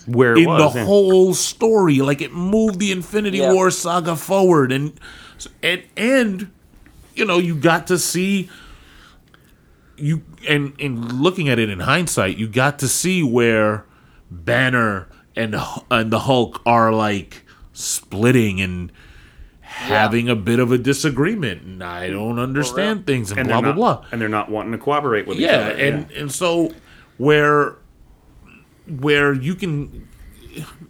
[0.07, 0.85] where it in was the yeah.
[0.85, 1.99] whole story.
[1.99, 3.53] Like it moved the Infinity Yeah.
[3.53, 4.99] War saga forward, and
[5.63, 6.51] and and
[7.15, 8.51] you know you got to see
[9.97, 13.85] you and and looking at it in hindsight, you got to see where
[14.31, 15.57] Banner and
[15.91, 18.93] and the Hulk are like splitting and
[19.61, 23.69] having a bit of a disagreement, and I don't understand things, and, and blah blah
[23.71, 25.79] not, blah and they're not wanting to cooperate with yeah, each other.
[25.79, 26.73] yeah, and and so
[27.19, 27.77] where
[28.87, 30.09] where you can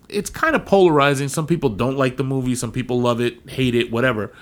[0.08, 1.28] it's kind of polarizing.
[1.28, 2.54] Some people don't like the movie.
[2.54, 4.32] Some people love it hate it whatever.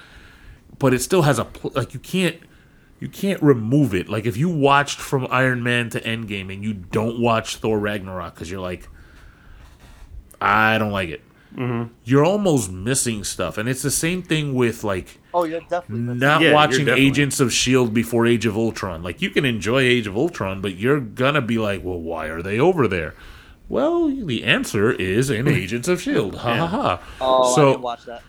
[0.78, 2.36] But it still has a like you can't
[3.00, 4.08] you can't remove it.
[4.08, 8.34] Like if you watched from iron man to endgame and you don't watch thor ragnarok
[8.34, 8.88] because you're like
[10.44, 11.22] i don't like it
[11.56, 11.92] Mm-hmm.
[12.04, 16.40] you're almost missing stuff and it's the same thing with like Oh, you're definitely not
[16.40, 19.02] Yeah, you're watching definitely- Agents of Shield before Age of Ultron.
[19.04, 22.42] Like you can enjoy Age of Ultron, but you're gonna be like, well, why are
[22.42, 23.14] they over there?
[23.68, 26.34] Well, the answer is in Agents of Shield.
[26.36, 27.00] Ha ha ha.
[27.20, 28.22] Oh, I So- didn't watch that.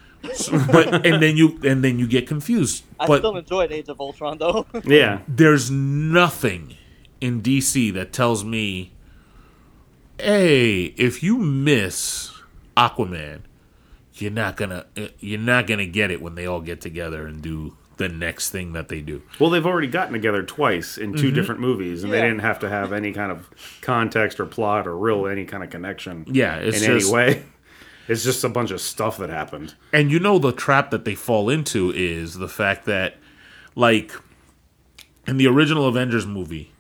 [0.72, 2.84] But and then you and then you get confused.
[3.00, 4.66] I but still enjoyed Age of Ultron though.
[4.84, 5.20] Yeah.
[5.28, 6.76] there's nothing
[7.22, 8.92] in DC that tells me,
[10.20, 12.32] hey, if you miss
[12.78, 13.42] Aquaman,
[14.14, 17.42] you're not gonna eh, you're not gonna get it when they all get together and
[17.42, 19.22] do the next thing that they do.
[19.40, 21.36] Well, they've already gotten together twice in 2 mm-hmm.
[21.36, 23.50] different movies, and they didn't have to have any kind of
[23.82, 26.26] context or plot or real any kind of connection.
[26.28, 27.44] Yeah, it's in just- any way.
[28.08, 29.74] It's just a bunch of stuff that happened.
[29.92, 33.16] And you know the trap that they fall into is the fact that,
[33.74, 34.12] like,
[35.26, 36.72] in the original Avengers movie,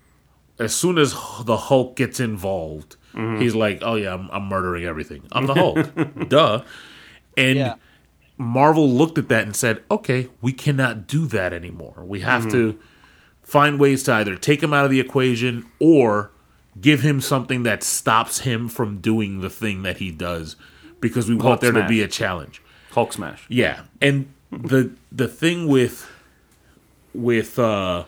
[0.60, 5.23] as soon as the Hulk gets involved, he's like, "Oh yeah, I'm, I'm murdering everything.
[5.32, 6.63] I'm the Hulk, duh."
[7.38, 7.75] And yeah.
[8.38, 12.04] Marvel looked at that and said, "Okay, we cannot do that anymore.
[12.06, 12.78] We have to
[13.41, 16.32] find ways to either take him out of the equation or
[16.80, 20.56] give him something that stops him from doing the thing that he does,
[20.99, 23.45] because we want Hulk there to be a challenge." Hulk smash.
[23.49, 26.10] Yeah, and the the thing with
[27.13, 28.04] with uh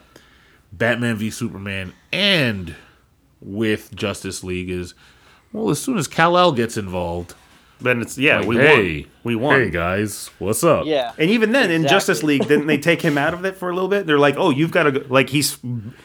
[0.72, 2.76] Batman v Superman and
[3.48, 4.94] with Justice League is
[5.54, 7.34] well, as soon as Kal El gets involved,
[7.80, 9.12] Then it's yeah, like, we hey, won.
[9.24, 9.60] We won.
[9.62, 10.86] Hey guys, what's up?
[10.86, 11.14] Yeah.
[11.18, 13.74] And even then, in Justice League, didn't they take him out of it for a
[13.74, 14.06] little bit?
[14.06, 15.58] They're like, "Oh, you've got to go." Like he's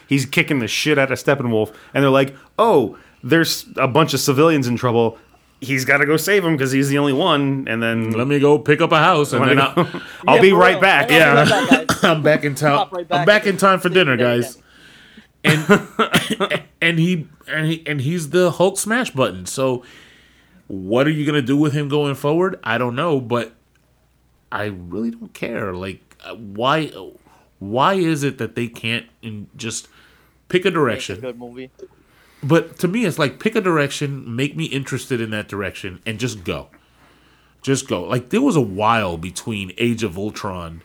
[0.07, 4.19] he's kicking the shit out of Steppenwolf, and they're like, "Oh, there's a bunch of
[4.21, 5.17] civilians in trouble.
[5.59, 8.39] He's got to go save them because he's the only one." And then Let me
[8.39, 9.59] go pick up a house and then?
[9.59, 9.73] I'll,
[10.27, 10.81] I'll Yeah, be right real.
[10.81, 11.09] back.
[11.09, 11.43] Yeah.
[11.45, 12.03] back.
[12.03, 12.77] I'm back in town.
[12.77, 14.57] Hop right I'm back back in time for dinner, guys.
[15.43, 15.87] And
[16.81, 19.45] and he and he and he's the Hulk smash button.
[19.45, 19.83] So
[20.67, 22.59] what are you gonna do with him going forward?
[22.63, 23.53] I don't know, but
[24.51, 25.73] I really don't care.
[25.73, 26.87] Like, uh, why?
[27.59, 29.87] Why is it that they can't in just
[30.49, 31.19] pick a It's a direction?
[31.19, 31.71] good movie.
[32.41, 36.19] But to me, it's like pick a direction, make me interested in that direction, and
[36.19, 36.69] just go.
[37.61, 38.03] Just go.
[38.03, 40.81] Like there was a while between Age of Ultron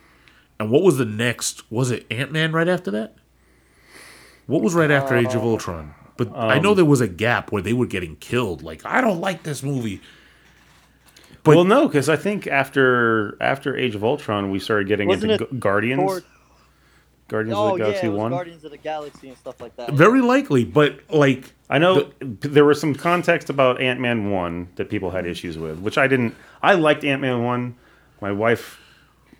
[0.59, 1.69] and what was the next?
[1.71, 3.15] Was it Ant Man right after that?
[4.49, 5.51] What was right after Age of oh.
[5.51, 5.93] Ultron?
[6.17, 8.63] But I know um, there was a gap where they were getting killed.
[8.63, 10.01] Like I don't like this movie.
[11.43, 15.31] But- well, no, because I think after after Age of Ultron, we started getting into
[15.31, 16.01] it Guardians.
[16.01, 16.23] Thor-
[17.27, 18.31] Guardians Oh of the oh, Galaxy it was One.
[18.31, 19.93] Guardians of the Galaxy and stuff like that.
[19.93, 24.89] Very likely, but like I know there was some context about Ant Man one that
[24.89, 26.35] people had issues with, which I didn't.
[26.63, 27.75] I liked Ant Man one.
[28.19, 28.81] My wife,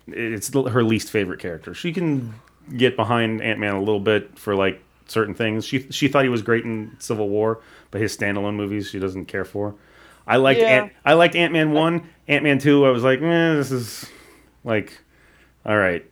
[0.06, 1.74] it's her least favorite character.
[1.74, 2.32] She can
[2.76, 5.64] get behind Ant Man a little bit for like certain things.
[5.66, 9.26] She she thought he was great in Civil War, but his standalone movies she doesn't
[9.26, 9.74] care for.
[10.26, 10.66] I liked Yeah.
[10.68, 12.86] Ant, I liked Ant Man one, Ant Man two.
[12.86, 14.08] I was like, eh, this is
[14.64, 14.98] like,
[15.66, 16.08] all right,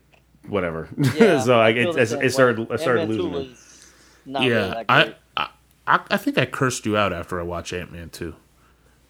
[0.48, 0.88] whatever.
[1.14, 2.70] Yeah, so I, feel it, it, it started.
[2.70, 3.48] I started Ant-Man losing it.
[3.50, 3.92] was
[4.26, 5.16] not really yeah, that I, great.
[5.36, 5.48] I
[5.86, 8.34] I I think I cursed you out after I watched Ant Man two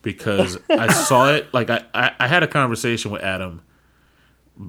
[0.03, 1.49] because I saw it.
[1.53, 3.63] Like I, I I had a conversation with Adam.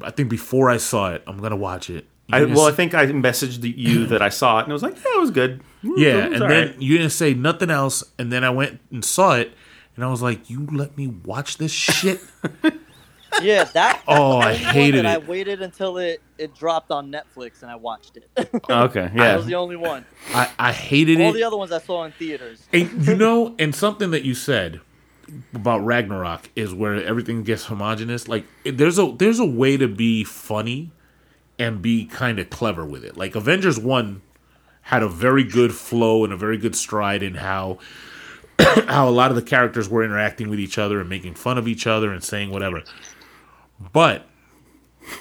[0.01, 2.07] I think before I saw it, I'm gonna watch it.
[2.29, 4.73] You I, well, I s- think I messaged you that I saw it, and I
[4.73, 6.81] was like, "Yeah, it was good." Mm, yeah, it was and then right.
[6.81, 9.53] you didn't say nothing else, and then I went and saw it,
[9.95, 12.21] and I was like, "You let me watch this shit."
[13.41, 14.01] Yeah, that.
[14.07, 15.05] Oh, I that's the one hated it.
[15.05, 18.29] I waited until it, it dropped on Netflix and I watched it.
[18.69, 19.23] okay, yeah.
[19.23, 20.05] that was the only one.
[20.33, 21.27] I I hated All it.
[21.27, 22.67] All the other ones I saw in theaters.
[22.73, 24.81] And you know, and something that you said
[25.53, 28.27] about Ragnarok is where everything gets homogenous.
[28.27, 30.91] Like there's a there's a way to be funny
[31.59, 33.17] and be kind of clever with it.
[33.17, 34.21] Like Avengers One
[34.83, 37.77] had a very good flow and a very good stride in how
[38.87, 41.67] how a lot of the characters were interacting with each other and making fun of
[41.67, 42.83] each other and saying whatever.
[43.93, 44.25] But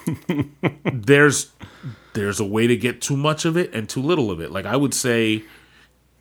[0.92, 1.50] there's
[2.14, 4.50] there's a way to get too much of it and too little of it.
[4.50, 5.44] Like I would say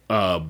[0.09, 0.41] uh,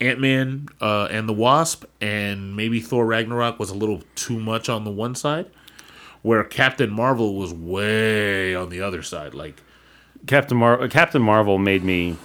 [0.00, 4.68] Ant Man uh, and the Wasp and maybe Thor Ragnarok was a little too much
[4.68, 5.50] on the one side,
[6.22, 9.34] where Captain Marvel was way on the other side.
[9.34, 9.62] Like,
[10.26, 12.16] Captain Mar- Captain Marvel made me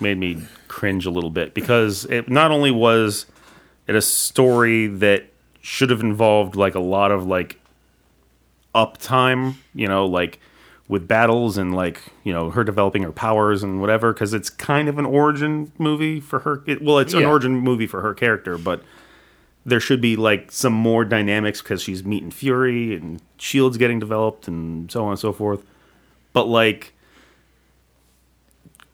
[0.00, 3.26] made me cringe a little bit because it not only was
[3.86, 5.30] it a story that
[5.60, 7.60] should have involved like a lot of like
[8.74, 10.40] uptime, you know, like
[10.88, 14.88] with battles and like you know her developing her powers and whatever because it's kind
[14.88, 18.58] of an origin movie for her it, well it's an origin movie for her character
[18.58, 18.82] but
[19.66, 24.46] there should be like some more dynamics because she's meeting fury and shields getting developed
[24.46, 25.62] and so on and so forth.
[26.32, 26.92] But like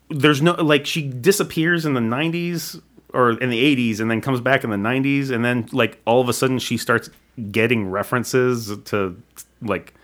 [0.09, 2.81] there's no like she disappears in the 90s
[3.13, 6.21] or in the 80s and then comes back in the 90s and then like all
[6.21, 7.11] of a sudden she starts
[7.51, 9.21] getting references to
[9.63, 9.95] like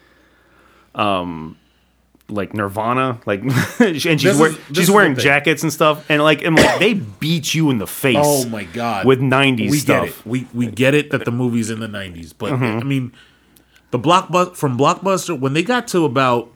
[0.94, 1.56] um
[2.28, 3.42] like Nirvana, like
[3.80, 7.70] and she's wearing she's wearing jackets and stuff, and like and like they beat you
[7.70, 8.16] in the face.
[8.18, 9.06] Oh my god!
[9.06, 10.04] with '90s we stuff.
[10.06, 10.26] get it.
[10.26, 12.78] We we get it that the movie's in the '90s, but Mm-hmm.
[12.80, 13.12] I mean,
[13.90, 16.50] the blockbuster from Blockbuster when they got to about,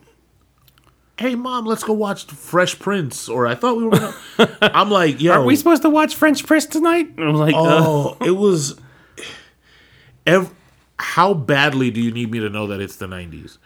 [1.19, 3.91] hey mom, let's go watch Fresh Prince, or I thought we were.
[4.39, 4.59] gonna...
[4.63, 7.11] I'm like, yo, Are we supposed to watch French Press tonight?
[7.19, 8.79] I'm like, uh, Oh, it was.
[10.27, 10.53] Ev-
[10.99, 13.57] how badly do you need me to know that it's the 90s?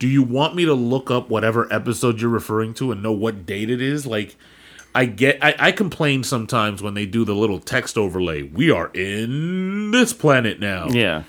[0.00, 3.46] Do you want me to look up whatever episode you're referring to and know what
[3.46, 4.06] date it is?
[4.06, 4.34] Like,
[4.94, 8.42] I get, I, I complain sometimes when they do the little text overlay.
[8.42, 10.88] We are in this planet now.
[10.88, 11.22] yeah.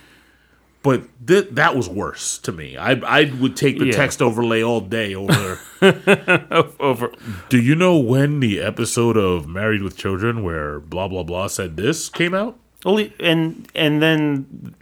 [0.84, 2.76] But th- that was worse to me.
[2.76, 3.92] I, I would take the Yeah.
[3.92, 5.60] text overlay all day over.
[6.80, 7.12] Over
[7.50, 11.78] do you know when the episode of Married with Children where blah, blah, blah said
[11.78, 12.58] this came out?
[12.84, 14.74] Only and and then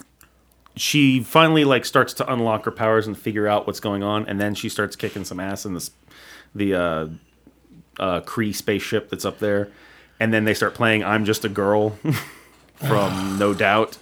[0.79, 4.39] she finally like starts to unlock her powers and figure out what's going on, and
[4.39, 5.91] then she starts kicking some ass in this
[6.55, 7.07] the uh,
[7.99, 9.69] uh, Kree spaceship that's up there,
[10.19, 11.89] and then they start playing "I'm Just a Girl"
[12.75, 13.97] from No Doubt,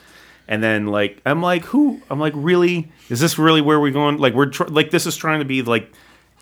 [0.48, 4.18] and then like I'm like who I'm like really is this really where we're going?
[4.18, 5.92] Like we're tr- like this is trying to be like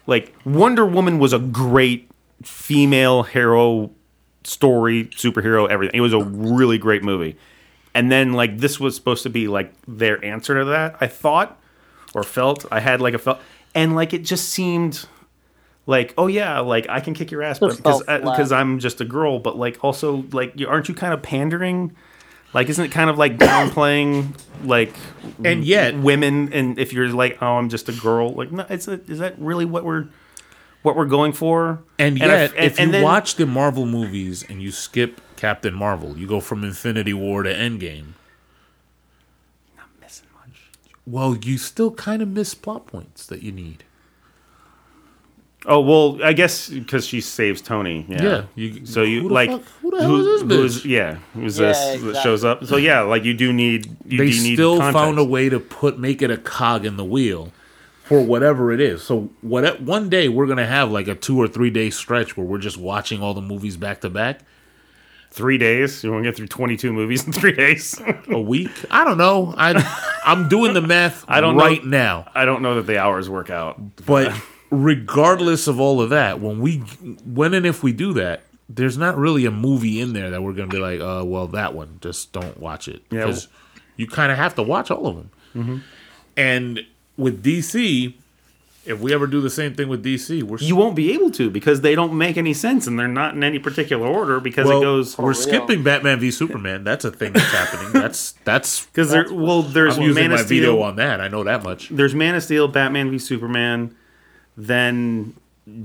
[0.05, 2.09] like Wonder Woman was a great
[2.43, 3.89] female hero
[4.43, 5.97] story, superhero, everything.
[5.97, 7.37] It was a really great movie.
[7.95, 11.59] And then like this was supposed to be like their answer to that, I thought
[12.13, 12.65] or felt.
[12.71, 13.39] I had like a felt
[13.73, 15.07] and like it just seemed
[15.87, 19.01] like oh yeah, like I can kick your ass but because because uh, I'm just
[19.01, 21.95] a girl, but like also like you aren't you kind of pandering?
[22.53, 24.93] Like isn't it kind of like downplaying like
[25.43, 28.87] And yet- women and if you're like oh I'm just a girl like no it's
[28.87, 30.07] a, is that really what we're
[30.85, 31.79] what we're going for?
[31.99, 35.73] And I- yet, and- if you then- watch the Marvel movies and you skip Captain
[35.73, 38.13] Marvel, you go from Infinity War to Endgame.
[39.75, 40.69] Not missing much.
[41.05, 43.83] Well, you still kind of miss plot points that you need.
[45.67, 48.05] Oh well, I guess because she saves Tony.
[48.07, 48.23] Yeah.
[48.23, 50.85] Yeah, you- so you who like fuck- who the hell is this who's- bitch?
[50.85, 52.65] yeah, who's Yeah, this that shows up?
[52.65, 54.93] So yeah, like you do need you They do need still context.
[55.03, 57.51] found a way to put make it a cog in the wheel
[58.05, 59.03] for whatever it is.
[59.03, 59.81] So what?
[59.81, 62.77] One day we're gonna have like a two or three day stretch where we're just
[62.77, 64.41] watching all the movies back to back.
[65.31, 66.03] three days.
[66.03, 67.99] You want to get through twenty two movies in three days?
[68.29, 68.71] A week?
[68.89, 69.53] I don't know.
[69.57, 69.73] I
[70.25, 71.25] I'm doing the math.
[71.27, 71.63] I don't know.
[71.63, 72.29] right now.
[72.33, 73.79] I don't know that the hours work out.
[74.05, 74.33] But
[74.71, 76.77] regardless of all of that, when we
[77.25, 80.53] when and if we do that, there's not really a movie in there that we're
[80.53, 83.47] gonna be like, uh, well, that one, just don't watch it Yeah, because
[83.97, 85.15] you kind of have to watch all of
[85.53, 85.83] them.
[86.37, 86.79] And
[87.17, 88.13] with DC,
[88.85, 91.49] if we ever do the same thing with DC, we're You won't be able to
[91.49, 94.79] because they don't make any sense and they're not in any particular order because well,
[94.79, 95.35] it goes we're oh, real.
[95.35, 96.83] skipping Batman v Superman.
[96.83, 97.91] That's a thing that's happening.
[97.93, 99.25] That's that's because there.
[99.31, 100.71] Well, there's I'm using Man of my Steel.
[100.73, 101.19] video on that.
[101.19, 101.89] I know that much.
[101.89, 103.95] there's Man of Steel, Batman v Superman,
[104.55, 105.35] then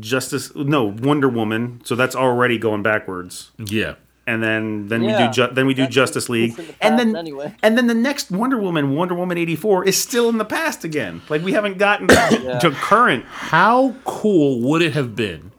[0.01, 0.55] Justice.
[0.55, 1.81] No, Wonder Woman.
[1.85, 3.51] So that's already going backwards.
[3.59, 3.95] Yeah.
[4.33, 7.16] And then then Yeah, we do ju- then we do Justice League, the and then
[7.16, 7.55] anyway.
[7.62, 10.85] and then the next Wonder Woman, Wonder Woman eighty four, is still in the past
[10.85, 11.23] again.
[11.29, 12.09] Like we haven't gotten
[12.62, 13.25] to current.
[13.27, 15.53] How cool would it have been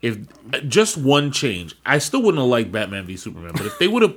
[0.00, 0.18] if
[0.52, 1.74] uh, just one change?
[1.84, 4.14] I still wouldn't have liked Batman v Superman, but if they would have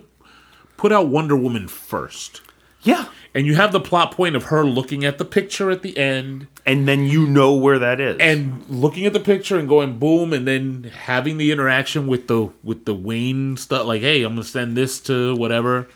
[0.78, 2.42] put out Wonder Woman first,
[2.84, 3.06] Yeah,
[3.40, 6.46] and you have the plot point of her looking at the picture at the end
[6.66, 8.18] and then you know where that is.
[8.20, 12.52] and looking at the picture and going boom, and then having the interaction with the
[12.66, 15.88] with the Wayne stuff, like, hey, I'm gonna send this to whatever,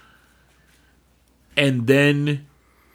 [1.58, 2.48] and then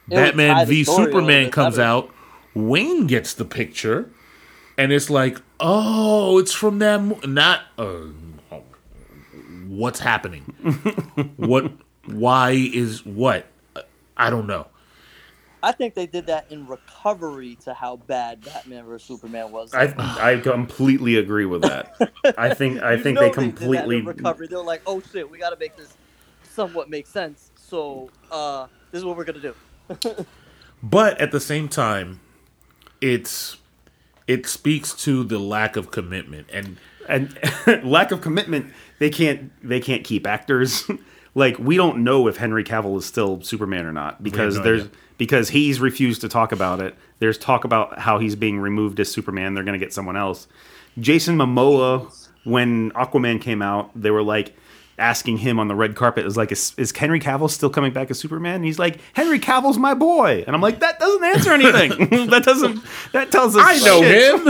[0.09, 1.87] would tie Batman v story Superman comes better.
[1.87, 2.11] out.
[2.55, 4.11] Wayne gets the picture,
[4.79, 7.03] and it's like, oh, it's from that.
[7.03, 8.07] Mo- not uh,
[9.67, 10.43] what's happening.
[11.37, 11.71] what?
[12.07, 13.47] Why is what?
[14.19, 14.67] I don't know.
[15.63, 19.75] I think they did that in recovery to how bad Batman vs Superman was.
[19.75, 21.97] I I completely agree with that.
[22.39, 24.03] I think I You think know they did that in completely.
[24.03, 24.47] recovery.
[24.49, 25.97] They're like, oh shit, we got to make this
[26.43, 27.51] somewhat make sense.
[27.57, 29.55] So uh, this is what we're gonna do.
[30.83, 32.21] But at the same time,
[33.01, 33.57] it's
[34.29, 37.37] it speaks to the lack of commitment and and
[37.85, 38.73] lack of commitment.
[39.01, 40.89] They can't they can't keep actors.
[41.35, 44.83] Like we don't know if Henry Cavill is still Superman or not because no there's
[44.83, 44.93] idea.
[45.19, 46.95] because he's refused to talk about it.
[47.19, 49.55] There's talk about how he's being removed as Superman.
[49.55, 50.47] They're going to get someone else.
[50.99, 52.13] Jason Momoa,
[52.45, 54.55] when Aquaman came out, they were like
[54.99, 58.11] asking him on the red carpet, "Is like, is, is Henry Cavill still coming back
[58.11, 61.53] as Superman?" And he's like, "Henry Cavill's my boy," and I'm like, "That doesn't answer
[61.53, 62.27] anything.
[62.31, 62.81] that doesn't.
[63.13, 64.47] That tells us I know shit."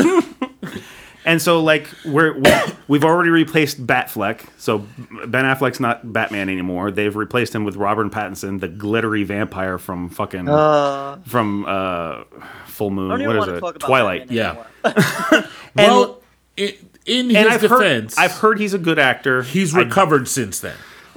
[0.65, 0.81] him.
[1.29, 2.51] And so like we're we,
[2.89, 4.41] we've already replaced Batfleck.
[4.57, 4.79] So
[5.27, 6.91] Ben Affleck's not Batman anymore.
[6.91, 12.25] They've replaced him with Robert Pattinson, the glittery vampire from fucking Uh, from uh
[12.67, 13.11] Full Moon.
[13.11, 13.79] I don't even What is it?
[13.81, 14.29] Twilight.
[14.29, 14.37] Batman
[14.85, 14.91] Yeah.
[14.91, 15.45] anymore.
[15.77, 16.23] Well,
[16.59, 16.77] i
[17.07, 19.43] in his And I've defense, heard I've heard he's a good actor.
[19.43, 20.77] he's I- recovered since then.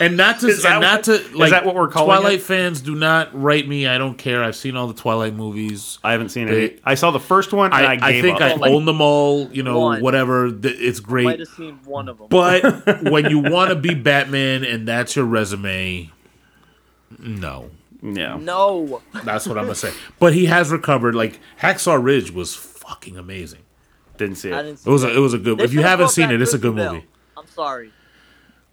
[0.00, 2.38] and not to Is that and not what- to like that what we're calling Twilight
[2.38, 2.42] it?
[2.42, 3.86] fans do not write me.
[3.86, 4.42] I don't care.
[4.42, 5.98] I've seen all the Twilight movies.
[6.02, 6.80] I haven't seen They- it.
[6.84, 8.42] I saw the first one and I, I, I, think up.
[8.42, 9.48] I Like, own them all.
[9.52, 10.00] You know, one.
[10.02, 10.50] whatever.
[10.50, 11.38] Th- It's Might great.
[11.40, 12.26] have seen one of them.
[12.30, 16.10] But when you want to be Batman and that's your resume,
[17.18, 17.70] no.
[18.02, 18.36] yeah.
[18.40, 19.92] no, That's what I'm gonna say.
[20.18, 21.14] But he has recovered.
[21.14, 23.60] Like Hacksaw Ridge was fucking amazing.
[24.16, 24.62] Didn't see I it.
[24.64, 24.86] didn't.
[24.86, 25.58] It was a, it was a good.
[25.58, 27.06] They if you should've haven't seen it, it's a good Christian movie.
[27.06, 27.42] Bale.
[27.42, 27.92] I'm sorry.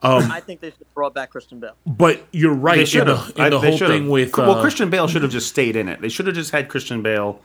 [0.03, 1.75] Um, I think they should have brought back Christian Bale.
[1.85, 2.75] but you're right.
[2.75, 3.37] They in should the, have.
[3.37, 6.01] in the whole thing with well, uh, Christian Bale should have just stayed in it.
[6.01, 7.41] They should have just had Christian Bale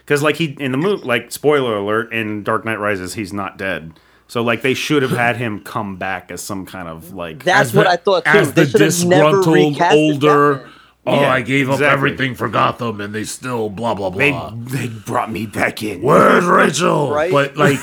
[0.00, 3.56] because, like, he in the movie, like, spoiler alert, in Dark Knight Rises, he's not
[3.56, 3.92] dead.
[4.28, 7.44] So, like, they should have had him come back as some kind of like.
[7.44, 8.30] That's what the- I thought too.
[8.30, 10.68] As They the should never disgruntled older.
[11.08, 14.52] Oh, Yeah, I gave up everything for Gotham, and they still blah blah blah.
[14.54, 16.02] they brought me back in.
[16.02, 17.10] Where's Rachel?
[17.10, 17.30] Right?
[17.30, 17.78] But like,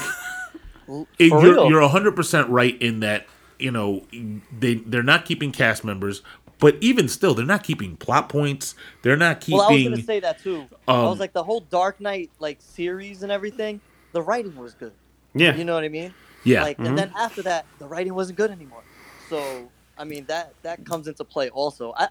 [1.17, 1.69] it, you're real.
[1.69, 3.25] you're hundred percent right in that
[3.63, 4.05] you know
[4.51, 6.23] they they're not keeping cast members,
[6.59, 8.75] but even still, they're not keeping plot points.
[9.03, 9.57] They're not keeping.
[9.57, 10.69] Well, I was gonna say that too.
[11.01, 13.81] I um, was like the whole Dark Knight like series and everything.
[14.13, 14.95] The writing was good.
[15.35, 16.15] Yeah, You know what I mean?
[16.43, 18.85] yeah, Like, and then after that, the writing wasn't good anymore.
[19.17, 21.93] So, I mean, that that comes into play also.
[21.97, 22.09] I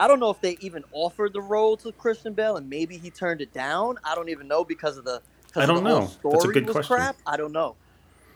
[0.00, 3.10] I don't know if they even offered the role to Christian Bale, and maybe he
[3.10, 3.96] turned it down.
[4.04, 5.22] I don't even know because of the.
[5.52, 6.16] 'cause I don't the whole know.
[6.30, 6.80] That's a Story good was question.
[6.80, 7.18] crap.
[7.26, 7.78] I don't know.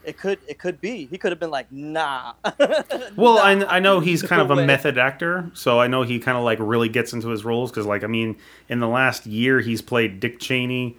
[0.06, 1.06] It could it could be.
[1.06, 2.34] He could have been like, nah.
[3.16, 3.66] Well, Nah.
[3.66, 6.44] I, I know he's kind of a method actor, so I know he kind of
[6.44, 8.36] like really gets into his roles because, like, I mean,
[8.68, 10.96] in the last year he's played Dick Cheney,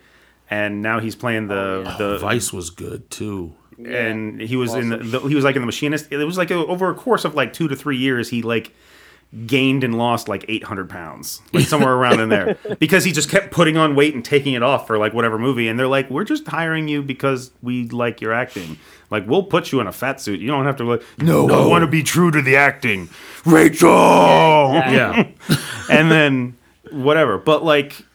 [0.50, 1.56] and now he's playing the
[1.88, 3.54] Oh, the oh, Vice was good too.
[3.86, 6.12] and he was in the, the he was like in the machinist.
[6.12, 8.74] It was like a, over a course of like two to three years, he like
[9.46, 12.58] gained and lost like 800 pounds like somewhere around in there.
[12.80, 15.68] Because he just kept putting on weight and taking it off for like whatever movie.
[15.68, 18.78] And they're like we're just hiring you because we like your acting.
[19.10, 20.40] Like we'll put you in a fat suit.
[20.40, 23.10] You don't have to like no, i want to be true to the acting.
[23.46, 23.90] Rachel!
[23.90, 25.28] Yeah,
[25.90, 26.58] and then
[26.92, 27.38] whatever.
[27.38, 28.06] But like,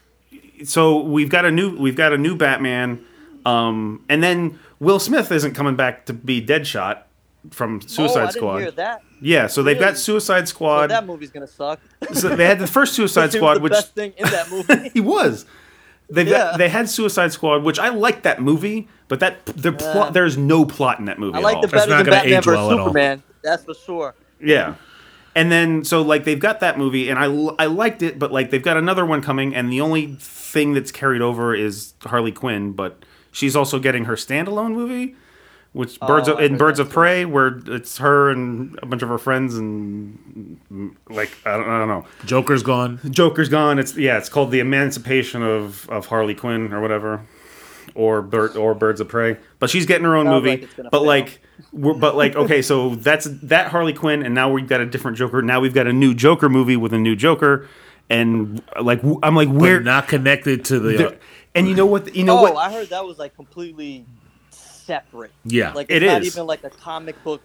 [0.63, 3.03] so we've got a new we've got a new Batman,
[3.45, 7.03] um, and then Will Smith isn't coming back to be Deadshot
[7.49, 8.59] from oh, Suicide I didn't Squad.
[9.23, 9.97] Yeah, so they've got?
[9.97, 10.87] Suicide Squad.
[10.87, 11.79] that movie's gonna suck.
[12.13, 14.51] so they had the first Suicide He was Squad, the which best thing in that
[14.51, 14.89] movie.
[14.93, 15.45] he was.
[16.09, 16.55] They Yeah.
[16.57, 19.91] they had Suicide Squad, which I liked that movie, but that the Yeah.
[19.93, 21.35] plot there's no plot in that movie.
[21.35, 21.61] I at like all.
[21.61, 22.69] the better not than Batman vs well.
[22.69, 23.23] Superman.
[23.43, 24.15] That's for sure.
[24.41, 24.75] Yeah.
[25.35, 27.25] And then so like they've got that movie and I
[27.57, 30.91] I liked it but like they've got another one coming and the only thing that's
[30.91, 35.15] carried over is Harley Quinn but she's also getting her standalone movie
[35.73, 36.93] which Birds Oh, of, I in Birds of too.
[36.93, 40.57] Prey where it's her and a bunch of her friends and
[41.09, 42.99] like I don't, I don't know Joker's gone.
[43.09, 47.25] Joker's gone it's yeah it's called the Emancipation of of Harley Quinn or whatever
[47.95, 49.37] or Bird or Birds of Prey.
[49.59, 50.61] But she's getting her own Sounds movie.
[50.61, 51.05] like but fail.
[51.05, 54.85] like, we're, but like, okay, so that's that Harley Quinn, and now we've got a
[54.85, 55.41] different Joker.
[55.43, 57.67] Now we've got a new Joker movie with a new Joker,
[58.09, 59.79] and like, i'm like, We're where?
[59.81, 60.97] not connected to the.
[60.97, 61.17] the-
[61.55, 62.15] and you know what?
[62.15, 62.55] You know oh, what?
[62.57, 64.07] I heard that was like completely
[64.85, 65.31] separate.
[65.45, 66.27] yeah, Like It it's not is.
[66.35, 67.41] even like a comic book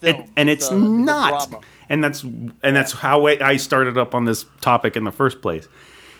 [0.00, 0.16] film.
[0.22, 1.48] and, and it's a- a not.
[1.50, 1.64] drama.
[1.88, 5.68] And that's and that's how I started up on this topic in the first place.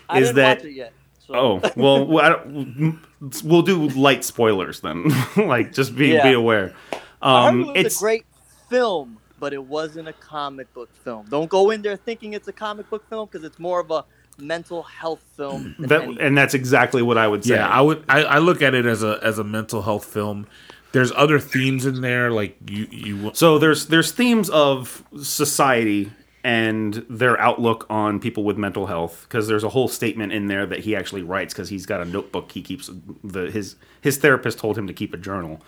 [0.09, 0.93] I is that it yet.
[1.27, 1.33] So.
[1.35, 2.99] Oh well, well I don't,
[3.43, 5.11] we'll do light spoilers then.
[5.37, 6.23] like just be Yeah.
[6.23, 6.73] be aware.
[7.21, 8.25] Um, it it's a great
[8.69, 11.25] film, but it wasn't a comic book film.
[11.29, 14.05] Don't go in there thinking it's a comic book film because it's more of a
[14.37, 15.75] mental health film.
[15.79, 17.55] that, and that's exactly what I would say.
[17.55, 17.67] yeah.
[17.67, 18.03] I would.
[18.09, 20.47] I, I look at it as a as a mental health film.
[20.93, 23.31] There's other themes in there, like you you.
[23.33, 26.11] So there's there's themes of society
[26.43, 30.65] and their outlook on people with mental health because there's a whole statement in there
[30.65, 32.89] that he actually writes because he's got a notebook he keeps
[33.23, 35.59] the his his therapist told him to keep a journal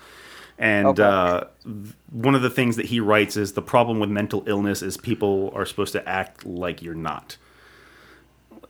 [0.57, 1.03] and Okay.
[1.03, 4.81] uh, th- one of the things that he writes is the problem with mental illness
[4.81, 7.35] is people are supposed to act like you're not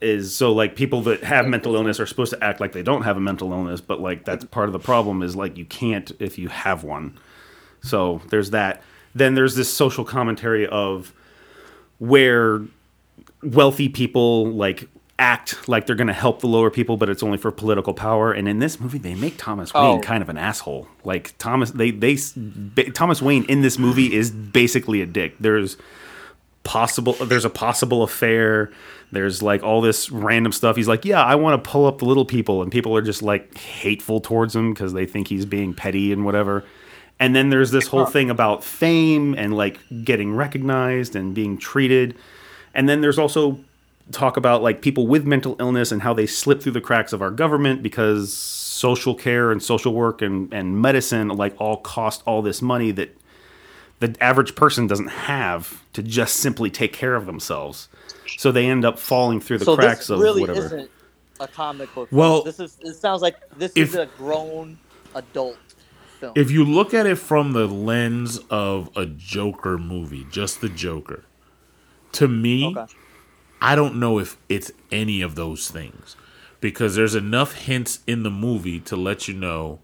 [0.02, 3.02] is so like people that have mental illness are supposed to act like they don't
[3.02, 6.12] have a mental illness but like that's part of the problem is like you can't
[6.20, 7.18] if you have one
[7.82, 8.82] so there's that.
[9.16, 11.14] Then there's this social commentary of
[11.98, 12.62] where
[13.42, 14.88] wealthy people like
[15.18, 18.32] act like they're going to help the lower people, but it's only for political power.
[18.32, 20.02] And in this movie, they make Thomas Wayne Oh.
[20.02, 20.88] kind of an asshole.
[21.04, 22.18] Like Thomas, they they
[22.94, 25.36] Thomas Wayne in this movie is basically a dick.
[25.40, 25.78] There's
[26.64, 28.72] possible there's a possible affair
[29.12, 30.76] there's like all this random stuff.
[30.76, 32.62] He's like yeah i want to pull up the little people.
[32.62, 36.26] And people are just like hateful towards him because they think he's being petty and
[36.26, 36.64] whatever.
[37.20, 42.16] And then there's this whole thing about fame and like getting recognized and being treated.
[42.74, 43.60] And then there's also
[44.12, 47.22] talk about like people with mental illness and how they slip through the cracks of
[47.22, 52.42] our government because social care and social work and, and medicine like all cost all
[52.42, 53.16] this money that
[54.00, 57.90] the average person doesn't have to just simply take care of themselves.
[58.38, 60.54] So they end up falling through the so cracks this of whatever.
[60.54, 60.92] isn't
[61.40, 62.10] a comic book.
[62.12, 62.46] Well, film.
[62.46, 62.78] this is.
[62.82, 64.78] It sounds like this if- is a grown
[65.16, 65.58] adult
[66.20, 66.34] film.
[66.36, 71.26] if you look at it from the lens of a Joker movie, just the Joker,
[72.14, 72.86] to me, okay.
[73.62, 76.16] I don't know if it's any of those things
[76.62, 79.80] because there's enough hints in the movie to let you know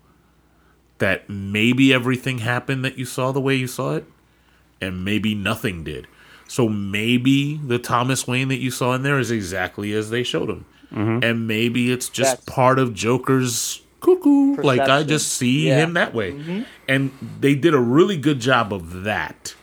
[0.99, 4.05] that maybe everything happened that you saw the way you saw it
[4.81, 6.07] and maybe nothing did.
[6.47, 10.49] So maybe the Thomas Wayne that you saw in there is exactly as they showed
[10.49, 10.65] him.
[10.91, 14.55] And maybe it's just That's- part of Joker's cuckoo.
[14.61, 15.79] Like I just see Yeah.
[15.79, 16.65] him that way.
[16.87, 19.55] And they did a really good job of that.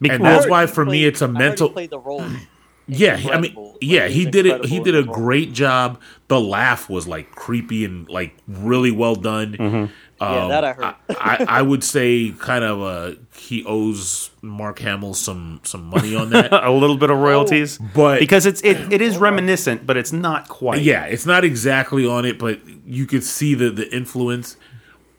[0.00, 1.98] Bec- and that's why heard he for me it's a heard he mental played the
[1.98, 2.24] role.
[2.88, 3.78] yeah, he- I mean, incredible.
[3.80, 4.64] yeah, Like, he did it.
[4.66, 5.14] He did a the role.
[5.14, 6.00] great job.
[6.28, 9.52] The laugh was like creepy and like really well done.
[9.58, 9.92] Mm-hmm.
[10.20, 10.94] Yeah, that I heard.
[11.10, 16.30] I, I would say kind of uh, he owes Mark Hamill some some money on
[16.30, 16.52] that.
[16.64, 20.48] a little bit of royalties, But- because it's it, it is reminiscent, but it's not
[20.48, 20.82] quite.
[20.82, 24.56] yeah, it's not exactly on it, but you could see the the influence.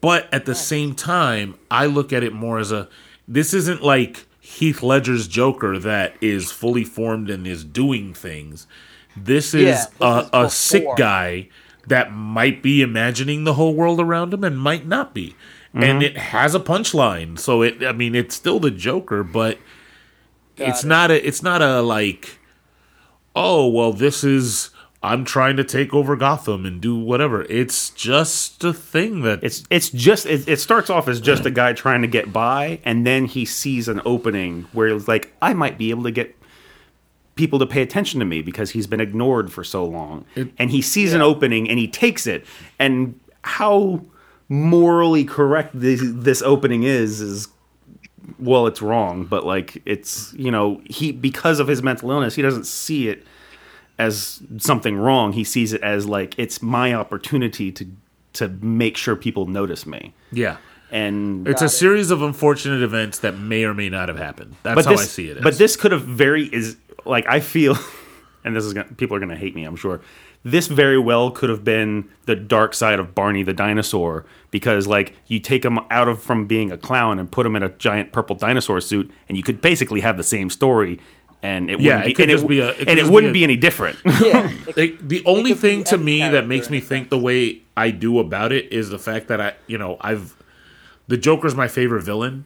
[0.02, 2.88] But at the same time, I look at it more as a
[3.28, 8.66] this isn't like Heath Ledger's Joker that is fully formed and is doing things.
[9.16, 11.49] This is, Yeah, this a, is a sick guy
[11.91, 15.35] that might be imagining the whole world around him and might not be.
[15.75, 15.83] Mm-hmm.
[15.83, 17.37] And it has a punchline.
[17.37, 19.59] So it I mean it's still the Joker, but
[20.57, 20.87] it's it.
[20.87, 22.39] not a it's not a like
[23.35, 24.69] oh well this is
[25.01, 29.63] i'm trying to take over gotham and do whatever it's just a thing that It's
[29.69, 33.07] it's just it, it starts off as just a guy trying to get by, and
[33.07, 36.35] then he sees an opening where it's like I might be able to get
[37.41, 40.25] people to pay attention to me because he's been ignored for so long,
[40.59, 42.45] and he sees an opening and he takes it.
[42.77, 44.01] And how
[44.47, 47.47] morally correct this, this opening is is
[48.39, 52.41] well, it's wrong, but like it's you know he because of his mental illness, he
[52.43, 53.25] doesn't see it
[53.97, 55.33] as something wrong.
[55.33, 57.87] He sees it as like it's my opportunity to
[58.33, 60.13] to make sure people notice me.
[60.31, 60.55] yeah
[60.91, 61.69] And it's a it.
[61.69, 65.01] series of unfortunate events that may or may not have happened that's but how this,
[65.01, 65.43] i see it as.
[65.43, 67.78] But this could have very is like I feel,
[68.43, 70.02] and this is gonna, people are going to hate me, I'm sure.
[70.43, 75.14] This very well could have been the dark side of Barney the dinosaur because like
[75.28, 78.12] you take him out of from being a clown and put him in a giant
[78.12, 80.99] purple dinosaur suit, and you could basically have the same story.
[81.43, 83.12] And it Yeah, wouldn't it be, could and just be a- it and it just
[83.12, 83.97] wouldn't a- be any different.
[84.22, 88.18] Yeah, it- the only thing to me that makes me think the way I do
[88.20, 90.36] about it is the fact that I, you know, I've
[91.08, 92.45] the Joker's my favorite villain,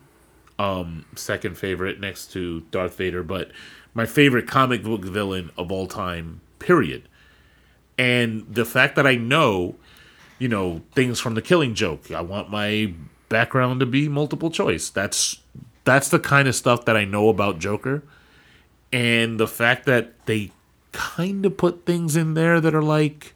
[0.60, 3.52] um, second favorite next to Darth Vader, but
[3.96, 6.42] my favorite comic book villain of all time.
[6.60, 7.10] Period.
[7.98, 9.76] And the fact that I know,
[10.38, 12.12] you know, things from the Killing Joke.
[12.12, 12.94] I want my
[13.30, 14.90] background to be multiple choice.
[14.90, 15.40] That's
[15.84, 18.04] that's the kind of stuff that I know about Joker
[18.96, 20.52] and the fact that they
[20.94, 23.34] kind of put things in there that are like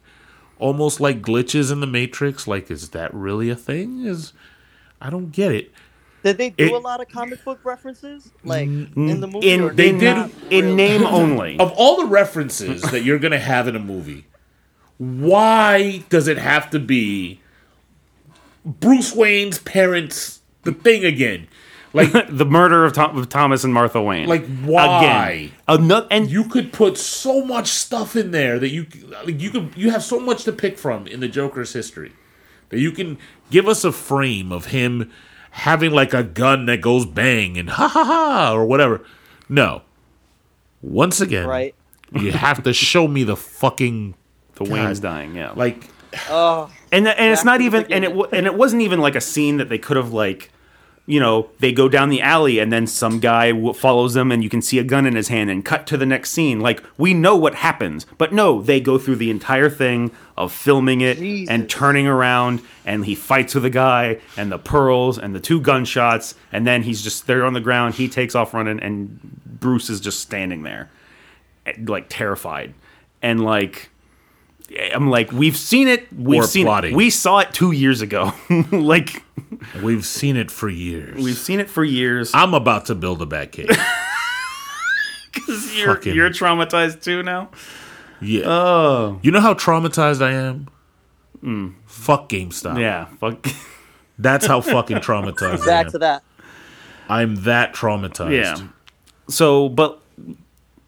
[0.58, 4.32] almost like glitches in the matrix like is that really a thing is
[5.00, 5.70] i don't get it
[6.22, 9.50] did they do It- a lot of comic book references, like in the movie?
[9.50, 10.74] in or they did- in really?
[10.74, 11.58] name only.
[11.58, 14.26] of all the references that you're gonna have in a movie
[14.98, 17.40] why does it have to be
[18.64, 21.46] bruce wayne's parents the thing again
[21.94, 24.28] like the murder of, Tom, of Thomas and Martha Wayne.
[24.28, 25.50] Like, why?
[25.66, 28.86] Another, and you could put so much stuff in there that you
[29.24, 32.12] like you could you have so much to pick from in the Joker's history
[32.68, 33.18] that you can
[33.50, 35.10] give us a frame of him
[35.50, 39.02] having like a gun that goes bang and ha ha ha or whatever.
[39.48, 39.82] No.
[40.82, 41.74] Once again, Right.
[42.12, 44.14] you have to show me the fucking
[44.54, 44.72] the God.
[44.72, 45.34] Wayne's dying.
[45.36, 45.84] Yeah, like
[46.28, 49.58] Oh, and and it's not even and it and it wasn't even like a scene
[49.58, 50.50] that they could have like
[51.10, 54.44] you know they go down the alley and then some guy w- follows them and
[54.44, 56.82] you can see a gun in his hand and cut to the next scene like
[56.96, 61.18] we know what happens but no they go through the entire thing of filming it
[61.18, 61.50] Jesus.
[61.50, 65.60] and turning around and he fights with a guy and the pearls and the two
[65.60, 69.90] gunshots and then he's just there on the ground he takes off running and Bruce
[69.90, 70.90] is just standing there
[71.66, 72.72] eh, like terrified
[73.20, 73.90] and like
[74.94, 76.06] I'm like, we've seen it.
[76.12, 76.92] We've Or seen plotting.
[76.92, 76.96] it.
[76.96, 78.32] We saw it two years ago.
[78.70, 79.22] like,
[79.82, 81.22] we've seen it for years.
[81.22, 82.30] we've seen it for years.
[82.34, 83.68] I'm about to build a Batcave.
[85.76, 87.50] you're, Fucking- you're traumatized too now.
[88.20, 88.42] Yeah.
[88.46, 90.68] Oh, you know how traumatized I am?
[91.40, 91.68] Hmm.
[91.86, 92.78] Fuck GameStop.
[92.78, 93.06] yeah.
[93.18, 93.46] Fuck.
[94.18, 95.92] That's how fucking traumatized I Back am.
[95.92, 96.22] to that.
[97.08, 98.58] I'm that traumatized.
[98.60, 98.66] Yeah.
[99.30, 99.99] So, but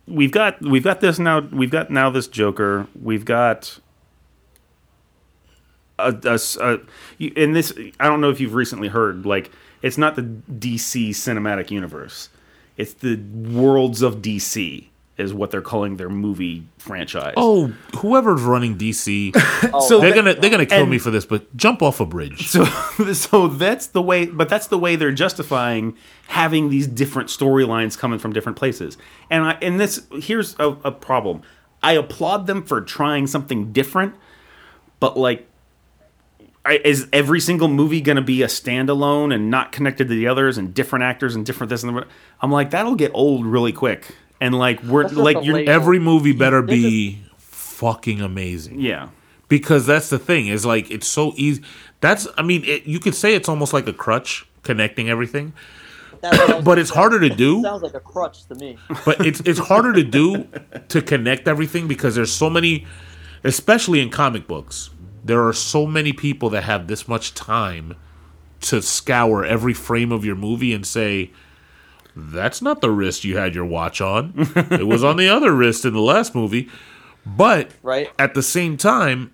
[0.06, 1.40] we've got we've got this now.
[1.40, 2.86] We've got now this Joker.
[3.00, 3.78] We've got
[5.98, 6.80] a, a a-
[7.52, 7.72] this.
[8.00, 9.26] I don't know if you've recently heard.
[9.26, 9.50] Like,
[9.82, 12.28] it's not the DC cinematic universe.
[12.76, 14.88] It's the worlds of DC
[15.22, 17.34] is what they're calling their movie franchise.
[17.36, 19.32] Oh, whoever's running DC,
[19.72, 22.00] Oh, So they're that- gonna they're gonna kill and- me for this, but jump off
[22.00, 22.48] a bridge.
[22.48, 22.64] So,
[23.14, 25.96] so that's the way, but that's the way they're justifying
[26.28, 28.98] having these different storylines coming from different places.
[29.30, 31.42] And I, and this here's a, a problem.
[31.82, 34.14] I applaud them for trying something different,
[35.00, 35.48] but like,
[36.64, 40.28] I, is every single movie going to be a standalone and not connected to the
[40.28, 42.06] others and different actors and different this and that?
[42.40, 44.14] I'm like, that'll get old really quick.
[44.42, 48.80] And like, we're That's like, Every movie better be fucking amazing.
[48.80, 49.08] yeah.
[49.48, 51.62] because that's the thing is like it's so easy
[52.00, 55.52] that's i mean it, you could say it's almost like a crutch connecting everything
[56.20, 58.78] That's what I was but it's harder to do Sounds like a crutch to me.
[59.04, 60.46] but it's it's harder to do
[60.88, 62.86] to connect everything because there's so many
[63.42, 64.90] especially in comic books
[65.24, 67.96] there are so many people that have this much time
[68.60, 71.32] to scour every frame of your movie and say
[72.14, 74.32] that's not the wrist you had your watch on
[74.70, 76.68] it was on the other wrist in the last movie
[77.24, 78.10] but Right.
[78.18, 79.32] at the same time,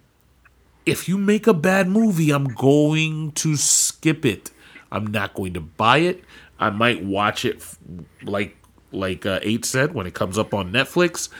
[0.84, 4.50] if you make a bad movie, I'm going to skip it.
[4.92, 6.22] I'm not going to buy it.
[6.60, 7.78] I might watch it f-
[8.22, 8.56] like
[8.92, 11.30] like uh, Eight said when it comes up on Netflix.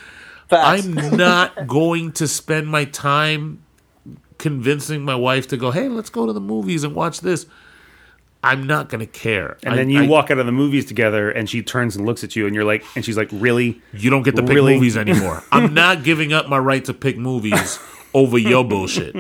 [0.49, 0.86] Facts.
[0.86, 3.62] I'm not going to spend my time
[4.39, 7.45] convincing my wife to go, "Hey, let's go to the movies and watch this."
[8.51, 9.57] I'm not going to care.
[9.62, 12.05] And I- then you I- walk out of the movies together, and she turns and
[12.07, 13.80] looks at you, and you're like, and she's like, really?
[13.92, 14.74] You don't get to pick Really?
[14.74, 15.42] movies anymore.
[15.53, 17.78] I'm not giving up my right to pick movies
[18.14, 19.14] over your bullshit.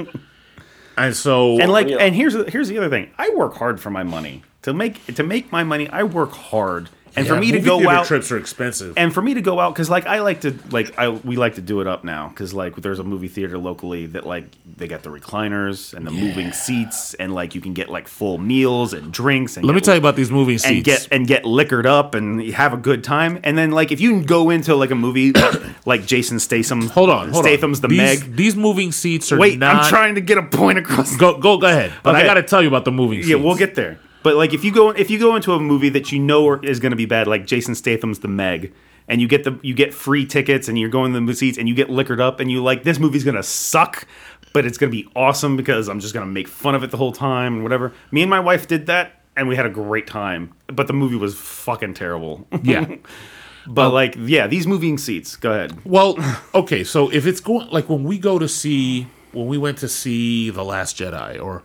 [0.96, 3.80] And so, and like oh, and here's the- here's the other thing i work hard
[3.80, 7.52] for my money to make to make my money i work hard and for me
[7.52, 8.94] to go out trips are expensive.
[8.96, 11.54] and for me to go out because like i like to like i we like
[11.56, 14.44] to do it up now because like there's a movie theater locally that like
[14.76, 18.38] they got the recliners and the moving seats and like you can get like full
[18.38, 20.70] meals and drinks and Let me tell you about these moving seats.
[20.70, 24.00] and get and get liquored up and have a good time and then like if
[24.00, 25.32] you go into like a movie
[25.86, 27.82] like jason statham hold on, hold statham's on.
[27.82, 29.76] the these, meg These moving seats are wait not.
[29.84, 31.92] i'm trying to get a point across Go, go, go ahead.
[32.02, 33.28] But I got to tell you about the moving seats.
[33.30, 33.98] Yeah, we'll get there.
[34.22, 36.80] But like, if you go if you go into a movie that you know is
[36.80, 38.72] going to be bad, like Jason Statham's The Meg,
[39.08, 41.68] and you get the you get free tickets and you're going to the seats and
[41.68, 44.06] you get liquored up and you like this movie's going to suck,
[44.52, 46.90] but it's going to be awesome because I'm just going to make fun of it
[46.90, 47.92] the whole time and whatever.
[48.10, 51.16] Me and my wife did that and we had a great time, but the movie
[51.16, 52.46] was fucking terrible.
[52.62, 52.96] Yeah.
[53.66, 55.36] but um, like, yeah, these moving seats.
[55.36, 55.84] Go ahead.
[55.84, 56.16] Well,
[56.54, 59.88] okay, so if it's going like when we go to see when we went to
[59.88, 61.62] see The Last Jedi or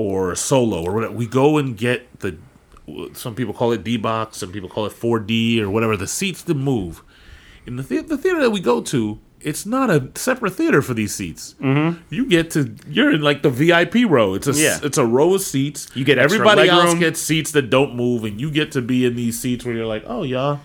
[0.00, 2.36] or Solo or whatever, we go and get the
[3.12, 6.42] some people call it D box, some people call it 4D or whatever the seats
[6.44, 7.02] to move.
[7.66, 10.92] In the thea- the theater that we go to, it's not a separate theater for
[10.92, 11.54] these seats.
[11.62, 12.02] Mm-hmm.
[12.12, 14.34] You get to you're in like the VIP row.
[14.34, 14.78] It's a s- Yeah.
[14.82, 15.88] it's a row of seats.
[15.94, 16.98] You get extra everybody leg else room.
[16.98, 19.86] gets seats that don't move, and you get to be in these seats where you're
[19.86, 20.60] like, oh y'all,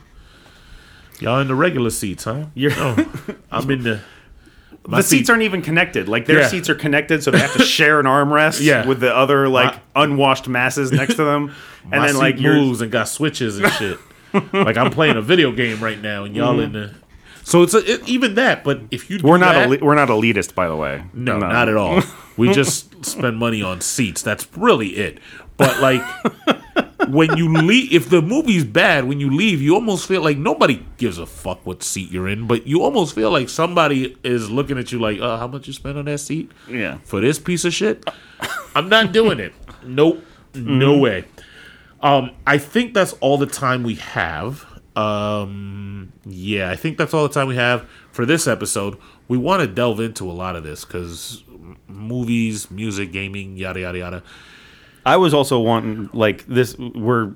[1.19, 2.45] y'all in the regular seats, huh?
[2.55, 3.05] You're- oh,
[3.51, 4.01] I'm in the.
[4.87, 6.07] My the seats aren't even connected.
[6.07, 6.47] Like their Yeah.
[6.47, 8.85] seats are connected, so they have to share an armrest Yeah.
[8.85, 11.53] with the other like My- unwashed masses next to them,
[11.91, 13.99] and then seat like moves and got switches and shit.
[14.53, 16.61] like I'm playing a video game right now, and y'all mm-hmm.
[16.63, 16.93] in the.
[17.43, 20.09] So it's a, it, even that, but if you we're not that, eli- we're not
[20.09, 21.03] elitist, by the way.
[21.13, 22.01] no, not at all.
[22.37, 24.21] We just spend money on seats.
[24.21, 25.19] That's really it.
[25.55, 26.01] But like
[27.09, 30.85] when you leave, if the movie's bad, when you leave, you almost feel like nobody
[30.97, 32.47] gives a fuck what seat you're in.
[32.47, 35.73] But you almost feel like somebody is looking at you like, uh, how much you
[35.73, 36.51] spent on that seat?
[36.69, 36.97] Yeah.
[37.03, 38.03] for this piece of shit.
[38.75, 39.53] I'm not doing it.
[39.83, 40.23] Nope.
[40.53, 40.79] Mm-hmm.
[40.79, 41.25] No way.
[42.01, 44.65] Um, I think that's all the time we have.
[44.95, 48.97] Um, yeah, I think that's all the time we have for this episode.
[49.27, 51.43] We want to delve into a lot of this because
[51.87, 54.23] movies, music, gaming, yada yada yada.
[55.05, 56.77] I was also wanting like this.
[56.77, 57.33] We're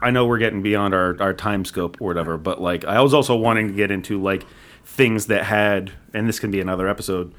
[0.00, 3.12] I know we're getting beyond our our time scope or whatever, but like I was
[3.12, 4.44] also wanting to get into like
[4.84, 7.34] things that had, and this can be another episode.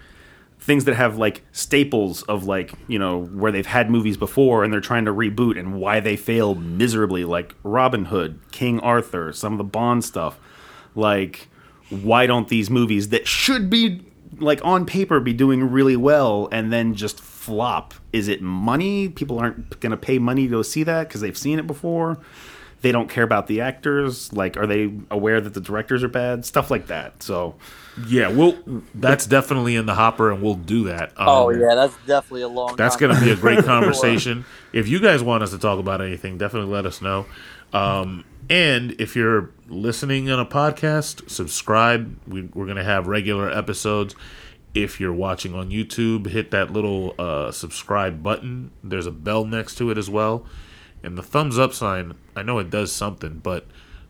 [0.59, 4.71] Things that have like staples of like you know where they've had movies before and
[4.71, 9.53] they're trying to reboot and why they failed miserably, like Robin Hood, King Arthur, some
[9.53, 10.39] of the Bond stuff.
[10.95, 11.49] Like,
[11.89, 14.05] why don't these movies that should be
[14.39, 17.93] like on paper be doing really well and then just flop?
[18.13, 19.09] Is it money?
[19.09, 22.17] People aren't going to pay money to go see that because they've seen it before.
[22.81, 24.31] they don't care about the actors?
[24.33, 26.45] Like, are they aware that the directors are bad?
[26.45, 27.21] Stuff like that.
[27.23, 27.55] So,
[28.07, 28.57] Yeah, we'll.
[28.95, 31.09] That's definitely in the hopper, and we'll do that.
[31.17, 32.75] Um, Oh yeah, that's definitely a long.
[32.75, 34.45] That's going to be a great conversation.
[34.71, 37.25] If you guys want us to talk about anything, definitely let us know.
[37.73, 42.17] Um, and if you're listening on a podcast, subscribe.
[42.27, 44.15] We, we're going to have regular episodes.
[44.74, 48.71] If you're watching on YouTube, hit that little uh, subscribe button.
[48.84, 50.45] There's a bell next to it as well.
[51.03, 53.67] And the thumbs up sign, I know it does something, but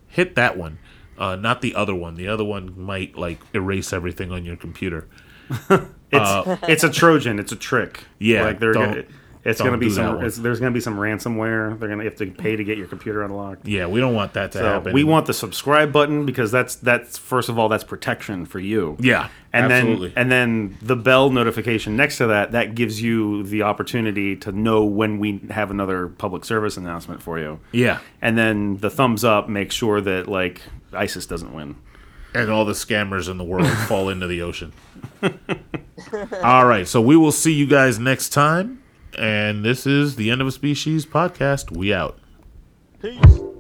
[0.08, 0.80] hit that one.
[1.18, 2.16] Uh, not the other one.
[2.16, 5.08] The other one might like erase everything on your computer.
[5.70, 7.40] it's it's a Trojan.
[7.40, 7.98] It's a trick.
[8.00, 9.06] Uh, Yeah, like they're
[9.46, 10.24] it's don't to be some.
[10.24, 11.78] It's, there's going to be some ransomware.
[11.80, 13.68] They're going to have to pay to get your computer unlocked.
[13.68, 14.94] Yeah, we don't want that to So happen.
[14.94, 18.96] we want the subscribe button because that's that's first of all that's protection for you.
[19.00, 20.10] Yeah, and absolutely.
[20.10, 24.52] then and then the bell notification next to that that gives you the opportunity to
[24.52, 27.60] know when we have another public service announcement for you.
[27.72, 30.62] yeah, And then the thumbs up makes sure that like
[30.94, 31.76] ISIS doesn't win.
[32.36, 34.72] and all the scammers in the world fall into the ocean.
[36.44, 38.83] all right, so we will see you guys next time.
[39.18, 41.76] And this is the End of a Species podcast.
[41.76, 42.20] We out.
[43.02, 43.53] Peace.